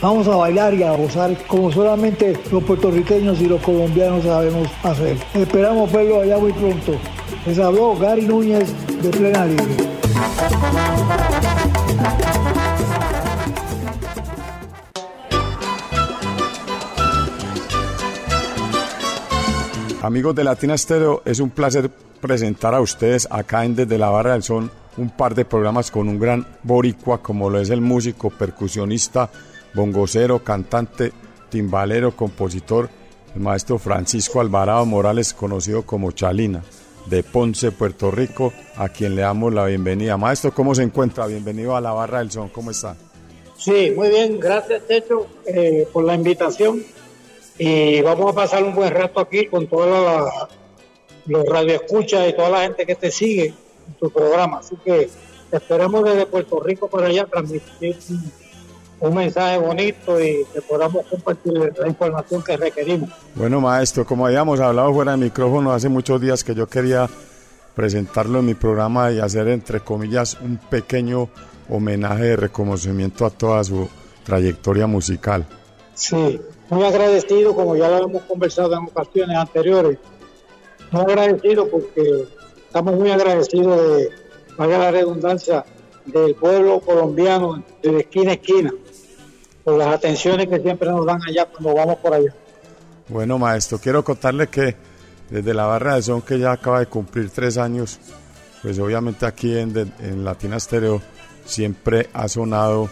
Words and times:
Vamos 0.00 0.28
a 0.28 0.36
bailar 0.36 0.74
y 0.74 0.84
a 0.84 0.92
gozar 0.92 1.36
como 1.48 1.72
solamente 1.72 2.38
los 2.52 2.62
puertorriqueños 2.62 3.40
y 3.40 3.46
los 3.46 3.60
colombianos 3.60 4.22
sabemos 4.22 4.68
hacer. 4.84 5.16
Esperamos 5.34 5.90
verlo 5.90 6.20
allá 6.20 6.38
muy 6.38 6.52
pronto. 6.52 6.92
Les 7.44 7.58
habló 7.58 7.96
Gary 7.96 8.24
Núñez 8.24 8.72
de 9.02 9.10
Plena 9.10 9.44
Libre. 9.44 9.66
Amigos 20.00 20.34
de 20.36 20.44
Latina 20.44 20.74
Estéreo, 20.74 21.22
es 21.24 21.40
un 21.40 21.50
placer 21.50 21.90
presentar 22.20 22.72
a 22.72 22.80
ustedes 22.80 23.26
acá 23.32 23.64
en 23.64 23.74
Desde 23.74 23.98
la 23.98 24.10
Barra 24.10 24.34
del 24.34 24.44
Son 24.44 24.70
un 24.96 25.10
par 25.10 25.34
de 25.34 25.44
programas 25.44 25.90
con 25.90 26.08
un 26.08 26.20
gran 26.20 26.46
boricua 26.62 27.18
como 27.18 27.50
lo 27.50 27.60
es 27.60 27.70
el 27.70 27.80
músico, 27.80 28.30
percusionista, 28.30 29.28
bongocero, 29.74 30.42
cantante, 30.42 31.12
timbalero, 31.50 32.14
compositor, 32.14 32.88
el 33.34 33.40
maestro 33.40 33.78
Francisco 33.78 34.40
Alvarado 34.40 34.84
Morales, 34.86 35.34
conocido 35.34 35.82
como 35.84 36.12
Chalina, 36.12 36.62
de 37.06 37.22
Ponce, 37.22 37.72
Puerto 37.72 38.10
Rico, 38.10 38.52
a 38.76 38.88
quien 38.88 39.14
le 39.14 39.22
damos 39.22 39.52
la 39.52 39.64
bienvenida. 39.64 40.16
Maestro, 40.16 40.52
¿cómo 40.52 40.74
se 40.74 40.82
encuentra? 40.82 41.26
Bienvenido 41.26 41.76
a 41.76 41.80
la 41.80 41.92
Barra 41.92 42.18
del 42.18 42.30
Son, 42.30 42.48
¿cómo 42.48 42.70
está? 42.70 42.96
Sí, 43.56 43.92
muy 43.96 44.08
bien, 44.08 44.38
gracias 44.38 44.86
Techo 44.86 45.26
eh, 45.44 45.88
por 45.92 46.04
la 46.04 46.14
invitación 46.14 46.80
y 47.58 48.00
vamos 48.02 48.30
a 48.30 48.34
pasar 48.34 48.62
un 48.62 48.72
buen 48.74 48.92
rato 48.92 49.18
aquí 49.18 49.46
con 49.46 49.66
todos 49.66 50.30
los 51.26 51.44
radioescuchas 51.44 52.28
y 52.28 52.32
toda 52.34 52.50
la 52.50 52.60
gente 52.62 52.86
que 52.86 52.94
te 52.94 53.10
sigue 53.10 53.46
en 53.46 53.94
tu 53.98 54.10
programa. 54.10 54.58
Así 54.58 54.76
que 54.84 55.10
esperamos 55.50 56.04
desde 56.04 56.26
Puerto 56.26 56.60
Rico 56.60 56.88
para 56.88 57.08
allá 57.08 57.26
transmitir 57.26 57.96
un 59.00 59.14
mensaje 59.14 59.58
bonito 59.58 60.20
y 60.20 60.44
que 60.52 60.60
podamos 60.62 61.06
compartir 61.06 61.72
la 61.78 61.88
información 61.88 62.42
que 62.42 62.56
requerimos. 62.56 63.10
Bueno, 63.34 63.60
maestro, 63.60 64.04
como 64.04 64.26
habíamos 64.26 64.60
hablado 64.60 64.92
fuera 64.92 65.12
de 65.12 65.18
micrófono 65.18 65.72
hace 65.72 65.88
muchos 65.88 66.20
días 66.20 66.42
que 66.42 66.54
yo 66.54 66.66
quería 66.66 67.08
presentarlo 67.74 68.40
en 68.40 68.46
mi 68.46 68.54
programa 68.54 69.12
y 69.12 69.20
hacer, 69.20 69.46
entre 69.48 69.80
comillas, 69.80 70.36
un 70.40 70.56
pequeño 70.56 71.28
homenaje 71.68 72.24
de 72.24 72.36
reconocimiento 72.36 73.24
a 73.24 73.30
toda 73.30 73.62
su 73.62 73.88
trayectoria 74.24 74.86
musical. 74.86 75.46
Sí, 75.94 76.40
muy 76.70 76.84
agradecido, 76.84 77.54
como 77.54 77.76
ya 77.76 77.88
lo 77.88 78.04
hemos 78.04 78.22
conversado 78.22 78.72
en 78.74 78.84
ocasiones 78.84 79.36
anteriores, 79.36 79.98
muy 80.90 81.02
agradecido 81.02 81.68
porque 81.68 82.24
estamos 82.66 82.94
muy 82.94 83.10
agradecidos 83.10 83.80
de, 83.80 84.10
valga 84.56 84.78
la 84.78 84.90
redundancia, 84.90 85.64
del 86.04 86.34
pueblo 86.34 86.80
colombiano 86.80 87.62
de 87.82 88.00
esquina 88.00 88.32
a 88.32 88.34
esquina, 88.34 88.72
por 89.68 89.78
las 89.78 89.94
atenciones 89.94 90.48
que 90.48 90.60
siempre 90.60 90.88
nos 90.88 91.04
dan 91.04 91.20
allá 91.28 91.44
cuando 91.44 91.74
vamos 91.74 91.96
por 91.96 92.14
allá. 92.14 92.32
Bueno, 93.08 93.38
maestro, 93.38 93.78
quiero 93.78 94.02
contarle 94.02 94.46
que 94.48 94.74
desde 95.28 95.52
la 95.52 95.66
barra 95.66 95.96
de 95.96 96.02
son 96.02 96.22
que 96.22 96.38
ya 96.38 96.52
acaba 96.52 96.80
de 96.80 96.86
cumplir 96.86 97.28
tres 97.28 97.58
años, 97.58 97.98
pues 98.62 98.78
obviamente 98.78 99.26
aquí 99.26 99.58
en, 99.58 99.92
en 100.00 100.24
Latina 100.24 100.58
Stereo 100.58 101.02
siempre 101.44 102.08
ha 102.14 102.28
sonado 102.28 102.88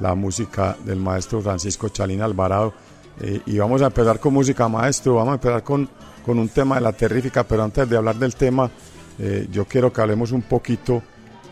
la 0.00 0.14
música 0.14 0.76
del 0.84 0.96
maestro 0.96 1.42
Francisco 1.42 1.90
Chalín 1.90 2.22
Alvarado. 2.22 2.72
Eh, 3.20 3.42
y 3.44 3.58
vamos 3.58 3.82
a 3.82 3.86
empezar 3.86 4.18
con 4.18 4.32
música, 4.32 4.66
maestro. 4.66 5.16
Vamos 5.16 5.32
a 5.32 5.34
empezar 5.34 5.62
con, 5.62 5.88
con 6.24 6.38
un 6.38 6.48
tema 6.48 6.76
de 6.76 6.80
la 6.80 6.92
terrífica, 6.92 7.44
pero 7.44 7.62
antes 7.62 7.88
de 7.88 7.96
hablar 7.98 8.16
del 8.16 8.34
tema, 8.34 8.70
eh, 9.18 9.46
yo 9.52 9.66
quiero 9.66 9.92
que 9.92 10.00
hablemos 10.00 10.32
un 10.32 10.42
poquito 10.42 11.02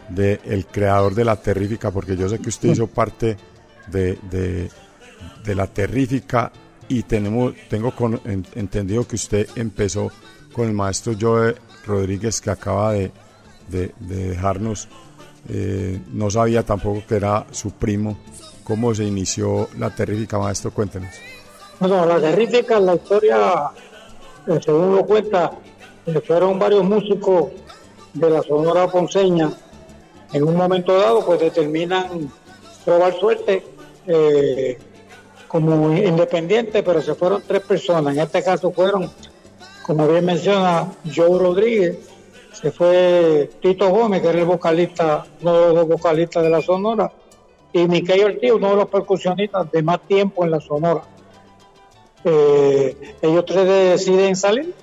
del 0.09 0.41
el 0.45 0.67
creador 0.67 1.15
de 1.15 1.27
la 1.27 1.37
terrífica, 1.37 1.91
porque 1.91 2.17
yo 2.17 2.29
sé 2.29 2.39
que 2.39 2.49
usted 2.49 2.71
hizo 2.71 2.87
parte 2.87 3.37
de, 3.89 4.19
de, 4.31 5.55
la 5.55 5.67
terrífica 5.67 6.53
y 6.89 7.03
tenemos, 7.03 7.55
tengo 7.69 7.95
con, 7.95 8.21
en, 8.25 8.47
entendido 8.55 9.07
que 9.07 9.17
usted 9.17 9.49
empezó 9.57 10.11
con 10.53 10.69
el 10.69 10.75
maestro 10.75 11.15
Joe 11.19 11.55
Rodríguez 11.87 12.41
que 12.41 12.51
acaba 12.51 12.93
de, 12.93 13.13
de, 13.69 13.95
de 14.01 14.29
dejarnos. 14.31 14.89
Eh, 15.49 16.01
no 16.13 16.31
sabía 16.31 16.63
tampoco 16.63 17.03
que 17.07 17.17
era 17.17 17.47
su 17.51 17.73
primo. 17.73 18.19
¿Cómo 18.65 18.95
se 18.95 19.05
inició 19.05 19.69
la 19.79 19.91
terrífica, 19.91 20.39
maestro? 20.39 20.71
Cuéntenos. 20.71 21.15
Bueno, 21.81 22.07
la 22.07 22.21
terrífica, 22.21 22.79
la 22.79 22.95
historia, 22.95 23.71
según 24.65 24.95
lo 24.95 25.05
cuenta, 25.05 25.51
fueron 26.27 26.59
varios 26.59 26.85
músicos 26.85 27.51
de 28.15 28.31
la 28.31 28.43
Sonora 28.43 28.87
Ponceña. 28.87 29.51
En 30.33 30.45
un 30.45 30.57
momento 30.57 30.97
dado, 30.97 31.27
pues 31.27 31.41
determinan 31.41 32.31
probar 32.85 33.19
suerte 33.19 33.65
eh, 34.07 34.79
como 35.49 35.93
independiente, 35.97 36.83
pero 36.83 37.03
se 37.03 37.15
fueron 37.15 37.43
tres 37.47 37.63
personas. 37.63 38.15
En 38.15 38.21
este 38.21 38.43
caso 38.43 38.71
fueron, 38.73 39.11
como 39.87 40.09
bien 40.09 40.25
menciona, 40.25 40.93
Joe 41.15 41.39
Rodríguez, 41.39 41.99
se 42.53 42.71
fue 42.71 43.51
Tito 43.61 43.89
Gómez, 43.91 44.23
que 44.23 44.29
era 44.29 44.39
el 44.39 44.45
vocalista, 44.45 45.27
uno 45.41 45.69
de 45.69 45.75
los 45.75 45.89
vocalistas 45.89 46.43
de 46.43 46.51
la 46.51 46.63
Sonora, 46.63 47.13
y 47.73 47.87
Miquel 47.89 48.25
Ortiz, 48.25 48.53
uno 48.53 48.71
de 48.71 48.77
los 48.77 48.89
percusionistas 48.89 49.71
de 49.71 49.83
más 49.83 50.01
tiempo 50.07 50.45
en 50.45 50.51
la 50.51 50.61
Sonora. 50.61 51.03
Eh, 52.25 53.17
ellos 53.21 53.45
tres 53.47 53.67
deciden 53.67 54.37
salir 54.37 54.75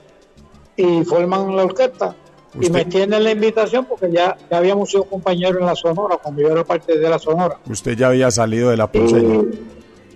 y 0.75 1.03
forman 1.03 1.55
la 1.55 1.63
orquesta. 1.63 2.15
Y 2.59 2.69
me 2.69 2.83
tienen 2.85 3.23
la 3.23 3.31
invitación 3.31 3.85
porque 3.85 4.11
ya, 4.11 4.35
ya 4.49 4.57
habíamos 4.57 4.89
sido 4.89 5.03
compañeros 5.03 5.59
en 5.59 5.67
la 5.67 5.75
Sonora, 5.75 6.17
cuando 6.17 6.41
yo 6.41 6.49
era 6.49 6.63
parte 6.63 6.97
de 6.97 7.09
la 7.09 7.19
Sonora. 7.19 7.57
Usted 7.69 7.95
ya 7.97 8.07
había 8.07 8.31
salido 8.31 8.69
de 8.71 8.77
la 8.77 8.91
ponceña. 8.91 9.41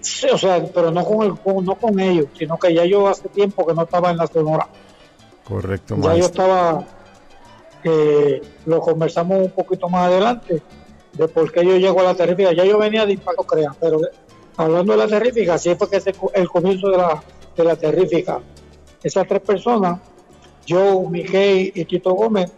Sí, 0.02 0.28
o 0.34 0.38
sea, 0.38 0.64
pero 0.74 0.90
no 0.92 1.06
con, 1.06 1.26
el, 1.26 1.40
con- 1.40 1.64
no 1.64 1.76
con 1.76 2.00
ellos, 2.00 2.26
sino 2.38 2.58
que 2.58 2.74
ya 2.74 2.86
yo 2.86 3.08
hace 3.08 3.30
tiempo 3.30 3.66
que 3.66 3.74
no 3.74 3.84
estaba 3.84 4.10
en 4.12 4.18
la 4.18 4.28
Sonora. 4.28 4.68
Correcto, 5.44 5.96
Ya 5.98 6.02
yo 6.02 6.08
maestro. 6.10 6.26
estaba, 6.44 6.86
eh, 7.84 8.42
lo 8.66 8.80
conversamos 8.80 9.38
un 9.40 9.52
poquito 9.52 9.88
más 9.90 10.08
adelante, 10.08 10.62
de 11.14 11.28
por 11.28 11.52
qué 11.52 11.64
yo 11.66 11.78
llego 11.78 12.00
a 12.00 12.04
la 12.04 12.16
terrífica. 12.16 12.52
Ya 12.54 12.66
yo 12.66 12.78
venía 12.80 13.06
de 13.06 13.14
Impacto 13.14 13.44
Crea, 13.44 13.72
pero 13.80 14.00
de- 14.00 14.10
hablando 14.58 14.94
de 14.94 14.98
la 14.98 15.08
terrífica, 15.08 15.54
así 15.56 15.74
fue 15.76 15.90
que 15.90 15.98
es 15.98 16.06
el 16.08 16.50
comienzo 16.50 16.90
de 16.90 16.98
la, 16.98 17.24
de 17.56 17.64
la 17.64 17.76
terrífica. 17.76 18.40
Esas 19.04 19.28
tres 19.28 19.42
personas 19.42 20.00
Joe, 20.68 21.08
Mickey 21.10 21.72
y 21.76 21.86
Tito 21.86 22.14
Gómez 22.14 22.52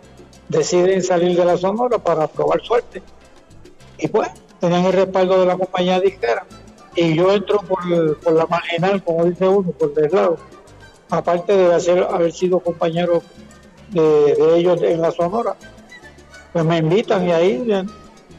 deciden 0.50 1.02
salir 1.02 1.38
de 1.38 1.46
la 1.46 1.58
Sonora 1.58 1.98
para 1.98 2.28
probar 2.28 2.62
suerte. 2.62 3.02
Y 3.98 4.08
pues 4.08 4.30
tenían 4.60 4.86
el 4.86 4.94
respaldo 4.94 5.40
de 5.40 5.46
la 5.46 5.58
compañía 5.58 6.00
disquera. 6.00 6.46
Y 6.96 7.16
yo 7.16 7.32
entro 7.32 7.60
por, 7.60 8.18
por 8.20 8.34
la 8.34 8.46
marginal, 8.46 9.04
como 9.04 9.26
dice 9.26 9.48
uno, 9.48 9.72
por 9.72 9.92
el 9.98 10.12
lado. 10.12 10.38
Aparte 11.10 11.56
de 11.56 11.74
hacer, 11.74 12.04
haber 12.04 12.32
sido 12.32 12.60
compañero 12.60 13.22
de, 13.92 14.58
ellos 14.58 14.82
en 14.82 15.02
la 15.02 15.12
Sonora, 15.12 15.56
pues 16.54 16.66
me 16.66 16.78
invitan 16.78 17.28
y 17.28 17.32
ahí 17.32 17.86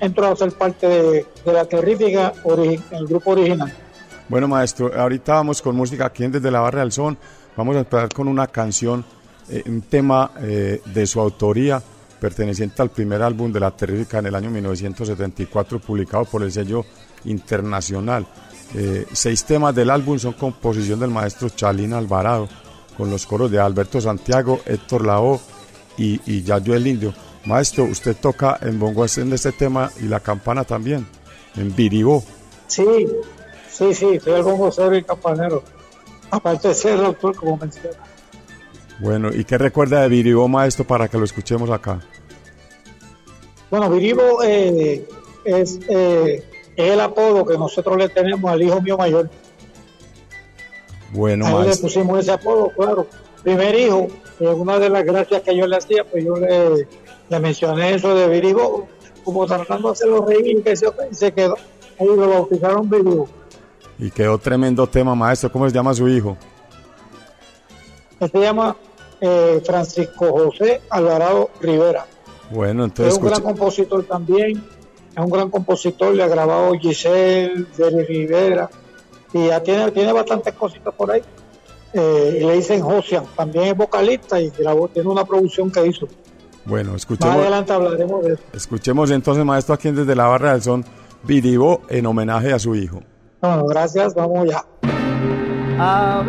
entro 0.00 0.26
a 0.26 0.36
ser 0.36 0.52
parte 0.52 0.86
de, 0.88 1.26
la 1.44 1.64
terrífica, 1.64 2.32
el 2.90 3.06
grupo 3.06 3.32
original. 3.32 3.72
Bueno, 4.28 4.48
maestro, 4.48 4.90
ahorita 4.94 5.34
vamos 5.34 5.62
con 5.62 5.76
música 5.76 6.06
aquí 6.06 6.24
en 6.24 6.32
Desde 6.32 6.50
la 6.50 6.60
Barra 6.60 6.80
del 6.80 6.92
Son. 6.92 7.16
Vamos 7.56 7.76
a 7.76 7.80
empezar 7.80 8.08
con 8.12 8.26
una 8.26 8.46
canción, 8.48 9.04
eh, 9.48 9.62
un 9.66 9.82
tema 9.82 10.32
eh, 10.40 10.81
de 10.84 11.06
su 11.06 11.20
autoría, 11.20 11.82
perteneciente 12.20 12.82
al 12.82 12.90
primer 12.90 13.22
álbum 13.22 13.52
de 13.52 13.60
La 13.60 13.70
Terrífica 13.70 14.19
en 14.19 14.26
el 14.26 14.34
año 14.34 14.50
1974, 14.50 15.78
publicado 15.78 16.25
por 16.25 16.43
el 16.43 16.50
sello 16.50 16.84
internacional. 17.25 18.26
Eh, 18.75 19.06
seis 19.12 19.44
temas 19.44 19.75
del 19.75 19.90
álbum 19.90 20.19
son 20.19 20.32
composición 20.32 20.98
del 20.98 21.10
maestro 21.10 21.48
Chalín 21.50 21.93
Alvarado, 21.93 22.48
con 22.96 23.10
los 23.10 23.26
coros 23.26 23.50
de 23.50 23.60
Alberto 23.60 24.00
Santiago, 24.00 24.60
Héctor 24.66 25.06
Lao 25.06 25.40
y, 25.96 26.20
y 26.26 26.42
Yayo 26.42 26.75
el 26.75 26.87
Indio. 26.87 27.14
Maestro, 27.44 27.84
usted 27.84 28.16
toca 28.16 28.58
en 28.60 28.78
bongo 28.78 29.06
en 29.16 29.32
este 29.32 29.52
tema 29.52 29.90
y 30.00 30.08
la 30.08 30.19
campana 30.19 30.64
también, 30.64 31.06
en 31.54 31.75
Biribó. 31.76 32.25
Sí, 32.66 32.84
sí, 33.70 33.94
sí, 33.94 34.19
soy 34.19 34.32
el 34.32 34.42
bongo 34.42 34.70
y 34.92 35.02
campanero. 35.04 35.62
Aparte 36.31 36.69
de 36.69 36.75
ser 36.75 36.99
doctor, 36.99 37.37
como 37.37 37.56
menciona. 37.56 38.05
Bueno, 38.98 39.31
¿y 39.32 39.44
qué 39.44 39.58
recuerda 39.58 40.02
de 40.02 40.08
Biribó, 40.08 40.48
maestro, 40.48 40.87
para 40.87 41.08
que 41.08 41.19
lo 41.19 41.25
escuchemos 41.25 41.70
acá? 41.70 42.00
Bueno, 43.70 43.90
Biribó 43.90 44.43
eh, 44.43 45.06
es, 45.44 45.78
eh, 45.88 46.43
es 46.76 46.90
el 46.93 47.00
apodo 47.00 47.44
que 47.44 47.58
nosotros 47.58 47.96
le 47.96 48.08
tenemos 48.08 48.50
al 48.50 48.62
hijo 48.62 48.81
mío 48.81 48.96
mayor. 48.96 49.28
Bueno, 51.12 51.46
A 51.46 51.62
él 51.62 51.70
le 51.70 51.76
pusimos 51.76 52.20
ese 52.20 52.32
apodo, 52.32 52.70
claro. 52.76 53.06
Primer 53.43 53.75
hijo, 53.75 54.08
una 54.40 54.78
de 54.78 54.90
las 54.90 55.04
gracias 55.04 55.42
que 55.42 55.56
yo 55.56 55.66
le 55.66 55.76
hacía, 55.76 56.04
pues 56.04 56.25
yo 56.25 56.34
le, 56.37 56.87
mencioné 57.38 57.94
eso 57.94 58.14
de 58.14 58.28
Virigo, 58.28 58.88
como 59.25 59.46
tratando 59.46 59.88
de 59.88 59.92
hacerlo 59.92 60.26
reír, 60.26 60.62
que 60.62 60.76
se, 60.76 60.87
se 61.12 61.32
quedó. 61.32 61.56
Ahí 61.99 62.06
lo 62.06 62.28
bautizaron 62.28 62.88
Virigo. 62.88 63.28
Y 63.99 64.10
quedó 64.10 64.38
tremendo 64.38 64.87
tema, 64.87 65.14
maestro. 65.14 65.50
¿Cómo 65.50 65.69
se 65.69 65.75
llama 65.75 65.94
su 65.94 66.08
hijo? 66.08 66.37
Se 68.20 68.40
llama 68.40 68.76
eh, 69.20 69.62
Francisco 69.64 70.30
José 70.32 70.82
Alvarado 70.90 71.50
Rivera. 71.60 72.06
Bueno, 72.50 72.84
entonces. 72.84 73.14
Es 73.14 73.20
un 73.20 73.28
gran 73.28 73.42
compositor 73.42 74.04
también. 74.04 74.62
Es 75.14 75.24
un 75.24 75.30
gran 75.30 75.50
compositor. 75.50 76.14
Le 76.14 76.22
ha 76.22 76.28
grabado 76.28 76.72
Giselle, 76.74 77.66
Jerry 77.76 78.04
Rivera 78.04 78.70
y 79.32 79.48
ya 79.48 79.62
tiene, 79.62 79.90
tiene 79.90 80.12
bastantes 80.12 80.54
cositas 80.54 80.94
por 80.94 81.10
ahí. 81.10 81.22
Eh, 81.92 82.38
y 82.40 82.44
le 82.44 82.54
dicen 82.54 82.82
Josian, 82.82 83.24
también 83.36 83.66
es 83.66 83.76
vocalista 83.76 84.40
y 84.40 84.50
tiene 84.50 85.08
una 85.08 85.24
producción 85.24 85.70
que 85.70 85.86
hizo. 85.86 86.08
Bueno, 86.64 86.96
escuchemos. 86.96 87.34
Más 87.34 87.42
adelante 87.42 87.72
hablaremos 87.72 88.24
de 88.24 88.34
eso. 88.34 88.42
Escuchemos 88.52 89.10
entonces, 89.10 89.44
maestro, 89.44 89.74
aquí 89.74 89.90
desde 89.90 90.14
la 90.14 90.26
Barra 90.26 90.52
del 90.52 90.62
Son, 90.62 90.84
Viribo 91.22 91.82
en 91.88 92.06
homenaje 92.06 92.52
a 92.52 92.58
su 92.58 92.74
hijo. 92.74 93.00
Bueno, 93.40 93.66
gracias, 93.66 94.14
vamos 94.14 94.48
ya. 94.48 94.64
A 95.78 96.22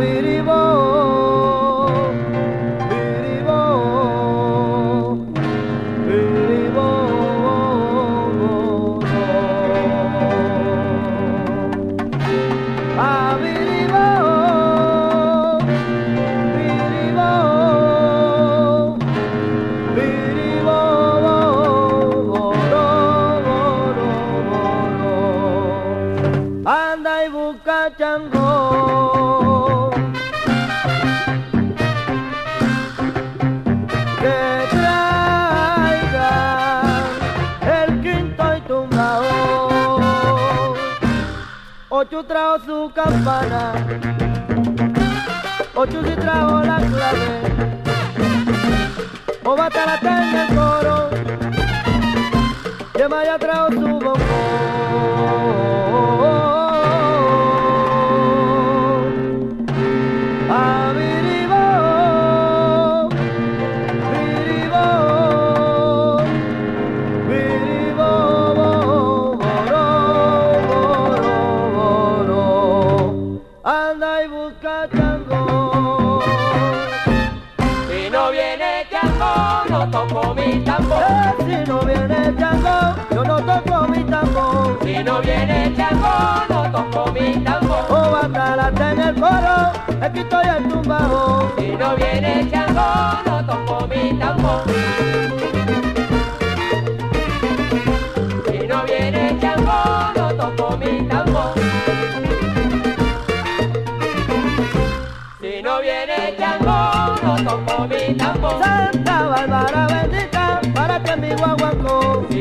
Ocho 41.99 42.23
trajo 42.23 42.59
su 42.63 42.91
campana, 42.93 43.73
ocho 45.73 46.03
si 46.05 46.15
trajo 46.15 46.61
la 46.61 46.77
clave, 46.77 47.41
o 49.43 49.57
va 49.57 49.65
a 49.65 49.69
en 50.05 50.37
el 50.37 50.47
coro, 50.55 51.09
y 52.93 52.99
ya 53.25 53.39
trajo 53.39 53.71
su 53.71 53.79
bombón. 53.79 54.17
No 85.07 85.21
viene 85.21 85.73
chango, 85.75 86.43
no 86.49 86.71
toco 86.71 87.11
mi 87.13 87.39
tambor. 87.43 87.85
O 87.89 88.11
batalate 88.11 88.83
en 88.91 88.99
el 88.99 89.15
coro, 89.15 89.57
aquí 90.01 90.19
estoy 90.19 90.45
en 90.57 90.69
tumbao. 90.69 91.53
Si 91.57 91.67
no 91.81 91.95
viene 91.95 92.49
chango, 92.51 92.89
no 93.25 93.45
toco 93.45 93.87
mi 93.87 94.13
tambor. 94.19 94.61
Si 98.45 98.67
no 98.67 98.83
viene 98.83 99.37
chango, 99.39 99.79
no 100.15 100.27
toco 100.35 100.77
mi 100.77 101.07
tambor. 101.07 101.53
Si 105.41 105.61
no 105.61 105.81
viene 105.81 106.35
chango, 106.37 107.15
no 107.23 107.35
toco 107.43 107.87
mi 107.87 108.13
tambor. 108.15 109.06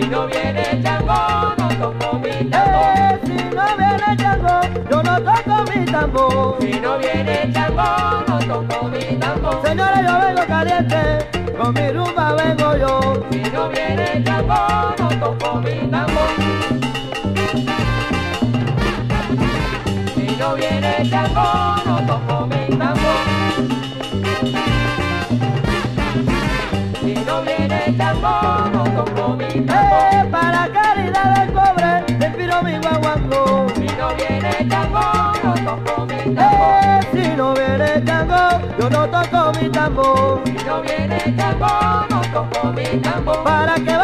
No 0.08 0.26
viene 0.26 0.82
chango, 0.82 1.54
no 1.58 1.68
toco 1.78 2.18
mi 2.18 2.50
tambor. 2.50 2.96
Eh, 2.96 3.20
si 3.24 3.36
no 3.54 3.76
viene 3.76 4.16
chango, 4.16 4.60
yo 4.90 5.02
no 5.02 5.20
toco 5.20 5.64
mi 5.70 5.84
tambor. 5.84 6.56
Si 6.60 6.80
no 6.80 6.98
viene 6.98 7.50
chango, 7.52 8.24
no 8.28 8.38
toco 8.38 8.88
mi 8.88 9.16
tambor. 9.18 9.66
Señora, 9.66 10.02
yo 10.02 10.20
vengo 10.26 10.46
caliente, 10.46 11.28
con 11.58 11.74
mi 11.74 11.90
rumba 11.92 12.34
vengo 12.34 12.76
yo. 12.76 13.26
Si 13.30 13.40
no 13.50 13.68
viene 13.68 14.22
chango, 14.24 14.94
no 14.98 15.08
toco 15.20 15.60
mi 15.60 15.88
tambor. 15.90 16.30
Si 20.14 20.36
no 20.38 20.54
viene 20.54 21.10
chango, 21.10 21.85
tambor. 36.36 36.74
Eh, 36.84 37.00
si 37.12 37.36
no 37.36 37.54
viene 37.54 38.04
chango, 38.04 38.60
yo 38.78 38.90
no 38.90 39.08
toco 39.08 39.52
mi 39.58 39.68
tambor. 39.70 40.40
Si 40.44 40.52
no 40.64 40.82
viene 40.82 41.34
chango, 41.36 42.06
no 42.10 42.20
toco 42.32 42.72
mi 42.72 43.00
tambor. 43.00 43.42
Para 43.44 43.74
que 43.74 43.95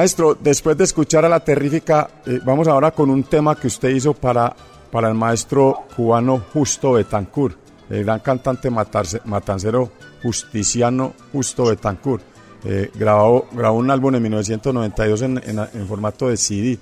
Maestro, 0.00 0.34
después 0.34 0.78
de 0.78 0.84
escuchar 0.84 1.26
a 1.26 1.28
la 1.28 1.40
terrífica, 1.40 2.08
eh, 2.24 2.40
vamos 2.42 2.66
ahora 2.68 2.90
con 2.90 3.10
un 3.10 3.22
tema 3.22 3.54
que 3.54 3.66
usted 3.66 3.90
hizo 3.90 4.14
para, 4.14 4.56
para 4.90 5.08
el 5.08 5.14
maestro 5.14 5.84
cubano 5.94 6.42
Justo 6.54 6.92
Betancourt, 6.92 7.58
el 7.90 8.04
gran 8.04 8.20
cantante 8.20 8.70
matarse- 8.70 9.20
matancero 9.26 9.92
Justiciano 10.22 11.12
Justo 11.34 11.64
Betancourt. 11.66 12.22
Eh, 12.64 12.90
grabó, 12.94 13.46
grabó 13.52 13.76
un 13.76 13.90
álbum 13.90 14.14
en 14.14 14.22
1992 14.22 15.20
en, 15.20 15.86
formato 15.86 16.28
de 16.28 16.38
CD. 16.38 16.78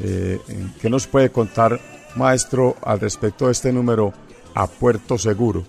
Eh, 0.00 0.38
¿Qué 0.78 0.90
nos 0.90 1.06
puede 1.06 1.30
contar, 1.30 1.80
maestro, 2.16 2.76
al 2.82 3.00
respecto 3.00 3.46
de 3.46 3.52
este 3.52 3.72
número 3.72 4.12
A 4.54 4.66
Puerto 4.66 5.16
Seguro? 5.16 5.64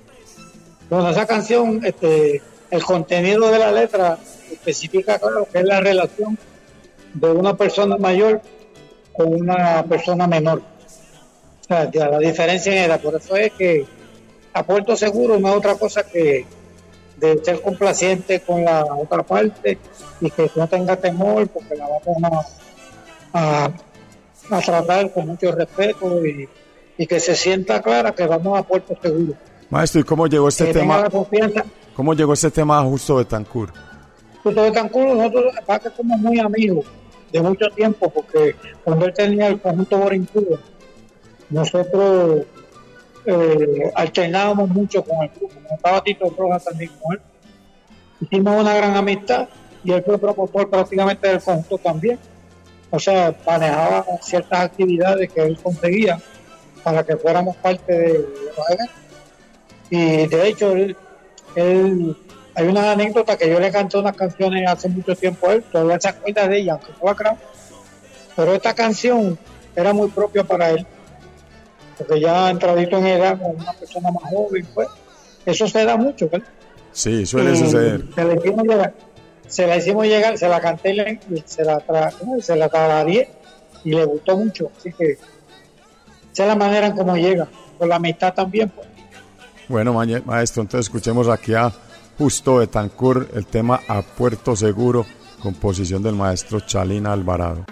Bueno, 0.90 1.12
esa 1.12 1.26
canción, 1.26 1.80
este, 1.82 2.42
el 2.70 2.84
contenido 2.84 3.50
de 3.50 3.60
la 3.60 3.72
letra 3.72 4.18
especifica 4.52 5.18
claro 5.18 5.48
que 5.50 5.60
es 5.60 5.66
la 5.66 5.80
relación 5.80 6.38
de 7.14 7.32
una 7.32 7.56
persona 7.56 7.98
mayor 7.98 8.42
con 9.14 9.34
una 9.34 9.84
persona 9.84 10.28
menor. 10.28 10.62
O 11.62 11.64
sea, 11.68 11.90
la 11.94 12.20
diferencia 12.20 12.72
en 12.72 12.90
edad. 12.90 13.02
Por 13.02 13.16
eso 13.16 13.36
es 13.36 13.52
que 13.54 13.86
a 14.54 14.64
puerto 14.64 14.96
seguro 14.96 15.40
no 15.40 15.50
es 15.50 15.56
otra 15.56 15.76
cosa 15.76 16.04
que 16.04 16.46
de 17.18 17.44
ser 17.44 17.62
complaciente 17.62 18.40
con 18.40 18.64
la 18.64 18.86
otra 18.86 19.24
parte 19.24 19.78
y 20.22 20.32
que 20.32 20.50
no 20.56 20.68
tenga 20.68 20.96
temor 20.96 21.48
porque 21.50 21.76
la 21.76 21.86
vamos 21.86 22.48
a, 23.34 23.66
a, 23.66 23.72
a 24.52 24.62
tratar 24.62 25.12
con 25.12 25.28
mucho 25.28 25.52
respeto 25.52 26.26
y, 26.26 26.48
y 26.98 27.06
que 27.06 27.20
se 27.20 27.36
sienta 27.36 27.82
clara 27.82 28.14
que 28.14 28.26
vamos 28.26 28.58
a 28.58 28.64
puerto 28.64 28.98
seguro. 29.02 29.34
Maestro, 29.70 30.02
¿y 30.02 30.04
cómo 30.04 30.28
llegó 30.28 30.48
este 30.48 30.68
que 30.68 30.74
tema? 30.74 31.02
la 31.02 31.10
confianza. 31.10 31.66
¿Cómo 31.94 32.14
llegó 32.14 32.34
este 32.34 32.50
tema 32.50 32.80
a 32.80 32.84
Justo 32.84 33.16
Betancourt? 33.18 33.76
Justo 34.42 34.64
de 34.64 34.72
Cancún, 34.72 35.18
nosotros 35.18 35.54
aparte 35.62 35.90
somos 35.98 36.18
muy 36.20 36.40
amigos 36.40 36.86
de 37.32 37.42
mucho 37.42 37.70
tiempo, 37.70 38.10
porque 38.10 38.56
cuando 38.84 39.06
él 39.06 39.14
tenía 39.14 39.48
el 39.48 39.60
conjunto 39.60 39.98
Borincudo, 39.98 40.60
nosotros 41.50 42.46
eh, 43.26 43.92
alternábamos 43.96 44.70
mucho 44.70 45.04
con 45.04 45.24
el 45.24 45.30
grupo, 45.30 45.54
estaba 45.72 46.04
Tito 46.04 46.34
Rojas 46.38 46.64
también 46.66 46.92
con 47.02 47.14
él. 47.14 47.22
Hicimos 48.22 48.62
una 48.62 48.76
gran 48.76 48.96
amistad 48.96 49.48
y 49.84 49.92
él 49.92 50.04
fue 50.04 50.18
promotor 50.18 50.70
prácticamente 50.70 51.28
del 51.28 51.42
conjunto 51.42 51.78
también. 51.78 52.20
O 52.92 53.00
sea, 53.00 53.36
manejaba 53.46 54.04
ciertas 54.22 54.60
actividades 54.62 55.32
que 55.32 55.42
él 55.42 55.58
conseguía 55.62 56.20
para 56.84 57.04
que 57.04 57.16
fuéramos 57.18 57.56
parte 57.58 57.94
de 57.94 58.14
los 58.14 58.70
eventos. 58.70 58.96
Y 59.92 60.28
de 60.28 60.48
hecho, 60.48 60.72
él, 60.74 60.98
él- 61.56 62.18
hay 62.56 62.68
una 62.68 62.92
anécdota 62.92 63.38
que 63.38 63.50
yo 63.50 63.60
le 63.60 63.72
canté 63.72 63.98
unas 63.98 64.16
canciones 64.16 64.68
hace 64.68 64.90
mucho 64.90 65.16
tiempo 65.16 65.48
a 65.48 65.54
él, 65.54 65.64
todavía 65.64 66.00
se 66.00 66.10
acuerda 66.10 66.48
de 66.48 66.60
ella, 66.60 66.74
aunque 66.74 66.92
estaba 66.92 67.14
grave. 67.14 67.38
Pero 68.36 68.54
esta 68.54 68.74
canción 68.74 69.38
era 69.76 69.94
muy 69.94 70.10
propia 70.10 70.44
para 70.44 70.72
él, 70.72 70.86
porque 71.98 72.20
ya 72.20 72.50
entradito 72.50 72.98
en 72.98 73.08
edad, 73.08 73.38
como 73.38 73.52
una 73.52 73.74
persona 73.74 74.12
más 74.12 74.32
joven, 74.32 74.68
pues, 74.74 74.88
eso 75.46 75.68
se 75.68 75.86
da 75.86 75.98
mucho, 75.98 76.30
¿verdad? 76.30 76.48
Sí, 76.92 77.26
suele 77.26 77.54
Y 77.54 77.56
suceder. 77.58 78.04
Se 78.16 78.26
la 78.26 78.34
hicimos 78.36 78.64
llegar, 78.66 78.94
se 79.48 79.68
la 79.68 79.78
hicimos 79.78 80.06
llegar, 80.06 80.38
se 80.38 80.48
la 80.48 80.60
canté 80.60 81.20
y 81.30 81.44
se 81.46 81.64
la, 81.64 81.80
tra, 81.80 82.12
y 83.84 83.92
le 83.92 84.06
gustó 84.06 84.38
mucho. 84.38 84.72
Así 84.78 84.92
que 84.92 85.12
esa 85.12 86.44
es 86.44 86.48
la 86.48 86.56
manera 86.56 86.88
en 86.88 86.96
cómo 86.96 87.16
llega, 87.16 87.48
con 87.78 87.90
la 87.90 87.96
amistad 87.96 88.34
también. 88.34 88.70
Pues. 88.70 88.88
Bueno, 89.68 89.94
maestro, 89.94 90.62
entonces 90.62 90.88
escuchemos 90.88 91.28
aquí 91.28 91.54
a 91.54 91.72
Justo 92.20 92.58
Betancourt 92.58 93.34
el 93.34 93.46
tema 93.46 93.80
A 93.88 94.02
Puerto 94.02 94.54
Seguro, 94.54 95.06
composición 95.42 96.04
del 96.04 96.16
maestro 96.16 96.60
Chalina 96.60 97.14
Alvarado. 97.14 97.64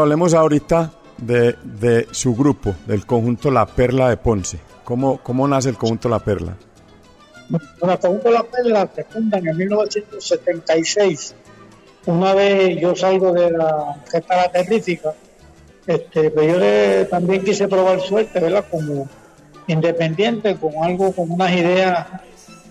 Hablemos 0.00 0.34
ahorita 0.34 0.92
de, 1.18 1.54
de 1.62 2.06
su 2.10 2.34
grupo, 2.34 2.74
del 2.86 3.06
conjunto 3.06 3.50
La 3.50 3.66
Perla 3.66 4.08
de 4.08 4.16
Ponce. 4.16 4.58
¿Cómo, 4.84 5.18
cómo 5.22 5.46
nace 5.48 5.68
el 5.70 5.76
conjunto 5.76 6.08
La 6.08 6.18
Perla? 6.18 6.56
Bueno, 7.48 7.98
Conjunto 8.00 8.30
La 8.30 8.42
Perla 8.42 8.88
se 8.94 9.04
fundan 9.04 9.46
en 9.46 9.56
1976. 9.56 11.34
Una 12.06 12.34
vez 12.34 12.80
yo 12.80 12.94
salgo 12.96 13.32
de 13.32 13.50
la 13.50 13.74
orquesta 13.76 14.36
La 14.36 14.50
Terrífica, 14.52 15.14
este, 15.86 16.30
pero 16.30 16.52
yo 16.54 16.58
le- 16.58 17.04
también 17.06 17.42
quise 17.44 17.68
probar 17.68 18.00
suerte, 18.00 18.40
¿verdad? 18.40 18.64
Como 18.70 19.08
independiente, 19.66 20.56
con 20.56 20.72
algo, 20.82 21.12
con 21.12 21.30
unas 21.30 21.52
ideas 21.52 22.06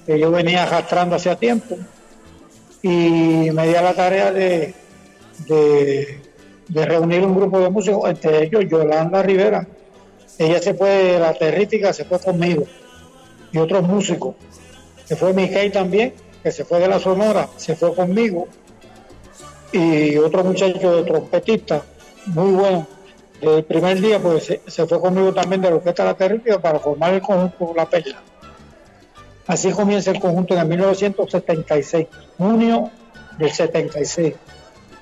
que 0.05 0.19
yo 0.19 0.29
venía 0.31 0.63
arrastrando 0.63 1.15
hacía 1.15 1.35
tiempo. 1.35 1.77
Y 2.81 3.49
me 3.51 3.67
di 3.67 3.75
a 3.75 3.81
la 3.81 3.93
tarea 3.93 4.31
de, 4.31 4.73
de 6.73 6.85
reunir 6.85 7.23
un 7.23 7.35
grupo 7.35 7.59
de 7.59 7.69
músicos, 7.69 8.09
entre 8.09 8.45
ellos 8.45 8.65
Yolanda 8.67 9.21
Rivera. 9.21 9.67
Ella 10.39 10.59
se 10.59 10.73
fue 10.73 10.89
de 10.89 11.19
La 11.19 11.33
Terrífica, 11.33 11.93
se 11.93 12.05
fue 12.05 12.19
conmigo. 12.19 12.63
Y 13.51 13.59
otros 13.59 13.83
músicos 13.83 14.35
se 15.05 15.15
fue 15.15 15.33
Mickey 15.33 15.69
también, 15.69 16.13
que 16.41 16.51
se 16.51 16.65
fue 16.65 16.79
de 16.79 16.87
la 16.87 16.99
Sonora, 16.99 17.47
se 17.57 17.75
fue 17.75 17.93
conmigo, 17.93 18.47
y 19.71 20.17
otro 20.17 20.43
muchacho 20.43 20.97
de 20.97 21.03
trompetista, 21.03 21.83
muy 22.27 22.51
bueno. 22.51 22.87
El 23.41 23.63
primer 23.65 23.99
día, 23.99 24.19
pues 24.19 24.45
se, 24.65 24.87
fue 24.87 24.99
conmigo 24.99 25.33
también 25.33 25.61
de 25.61 25.69
la 25.69 25.75
Orquesta 25.75 26.05
La 26.05 26.13
Terrible 26.13 26.59
para 26.59 26.79
formar 26.79 27.13
el 27.13 27.21
conjunto 27.21 27.73
La 27.75 27.85
Perla. 27.89 28.21
Así 29.45 29.71
comienza 29.71 30.11
el 30.11 30.19
conjunto 30.19 30.53
en 30.53 30.61
el 30.61 30.67
1976, 30.67 32.07
junio 32.37 32.89
del 33.37 33.51
76. 33.51 34.33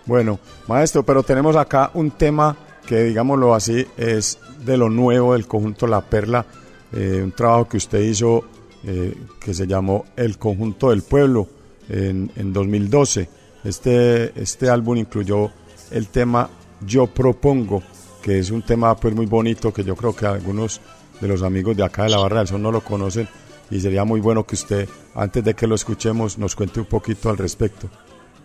Bueno, 0.06 0.40
maestro, 0.68 1.04
pero 1.04 1.24
tenemos 1.24 1.56
acá 1.56 1.92
un 1.94 2.12
tema 2.12 2.56
que, 2.86 3.04
digámoslo 3.04 3.54
así, 3.54 3.86
es 3.98 4.40
de 4.66 4.78
lo 4.78 4.90
nuevo 4.90 5.34
del 5.34 5.48
conjunto 5.48 5.88
La 5.88 6.02
Perla, 6.02 6.46
eh, 6.92 7.22
un 7.24 7.32
trabajo 7.32 7.68
que 7.68 7.78
usted 7.78 8.00
hizo 8.00 8.44
eh, 8.84 9.16
que 9.40 9.54
se 9.54 9.68
llamó 9.68 10.06
El 10.16 10.38
Conjunto 10.38 10.90
del 10.90 11.04
Pueblo 11.04 11.48
en, 11.88 12.32
en 12.36 12.52
2012. 12.52 13.30
Este, 13.64 14.42
este 14.42 14.70
álbum 14.70 14.98
incluyó 14.98 15.52
el 15.92 16.08
tema 16.08 16.50
Yo 16.86 17.06
Propongo, 17.08 17.84
que 18.22 18.40
es 18.40 18.50
un 18.50 18.64
tema 18.64 18.96
pues 18.96 19.14
muy 19.14 19.28
bonito 19.28 19.72
que 19.72 19.84
yo 19.84 19.96
creo 19.96 20.16
que 20.16 20.26
algunos 20.26 20.82
de 21.20 21.28
los 21.28 21.44
amigos 21.44 21.78
de 21.78 21.84
acá 21.84 22.04
de 22.04 22.10
la 22.10 22.18
Barra 22.18 22.40
del 22.40 22.48
Sol 22.48 22.62
no 22.62 22.72
lo 22.72 22.82
conocen 22.82 23.28
y 23.70 23.80
sería 23.80 24.04
muy 24.04 24.20
bueno 24.20 24.46
que 24.46 24.56
usted, 24.56 24.90
antes 25.16 25.44
de 25.44 25.54
que 25.54 25.68
lo 25.68 25.76
escuchemos, 25.76 26.38
nos 26.38 26.56
cuente 26.56 26.80
un 26.80 26.88
poquito 26.88 27.30
al 27.30 27.38
respecto. 27.38 27.88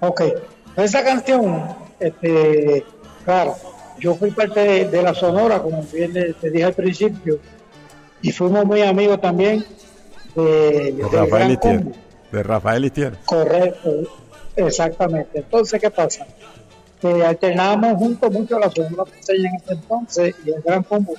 Ok, 0.01 0.23
esa 0.77 1.03
canción, 1.03 1.75
este, 1.99 2.85
claro, 3.25 3.57
yo 3.99 4.15
fui 4.15 4.31
parte 4.31 4.61
de, 4.61 4.85
de 4.89 5.03
la 5.03 5.15
Sonora, 5.15 5.61
como 5.63 5.83
bien 5.85 6.13
te 6.13 6.51
dije 6.51 6.65
al 6.65 6.75
principio, 6.75 7.39
y 8.23 8.33
fuimos 8.33 8.65
muy 8.65 8.83
amigos 8.83 9.21
también 9.21 9.65
de, 10.35 10.93
De 10.93 11.09
Rafael 11.11 11.53
Itier. 11.53 11.85
De 12.33 12.43
Rafael 12.43 12.85
Itier. 12.85 13.17
Correcto, 13.25 13.91
exactamente. 14.57 15.39
Entonces, 15.39 15.81
¿qué 15.81 15.91
pasa? 15.91 16.27
Que 17.01 17.25
alternábamos 17.25 17.97
juntos 17.99 18.33
mucho 18.33 18.59
la 18.59 18.71
Sonora 18.71 19.11
en 19.29 19.47
ese 19.47 19.73
entonces 19.73 20.35
y 20.45 20.51
el 20.51 20.63
Gran 20.63 20.83
Combo. 20.83 21.15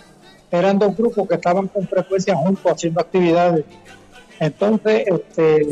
Eran 0.52 0.80
dos 0.80 0.96
grupos 0.96 1.28
que 1.28 1.36
estaban 1.36 1.67
con 1.67 1.88
frecuencia 1.88 2.36
juntos 2.36 2.72
haciendo 2.72 3.02
actividades. 3.02 3.65
Entonces, 4.39 5.04
este, 5.08 5.67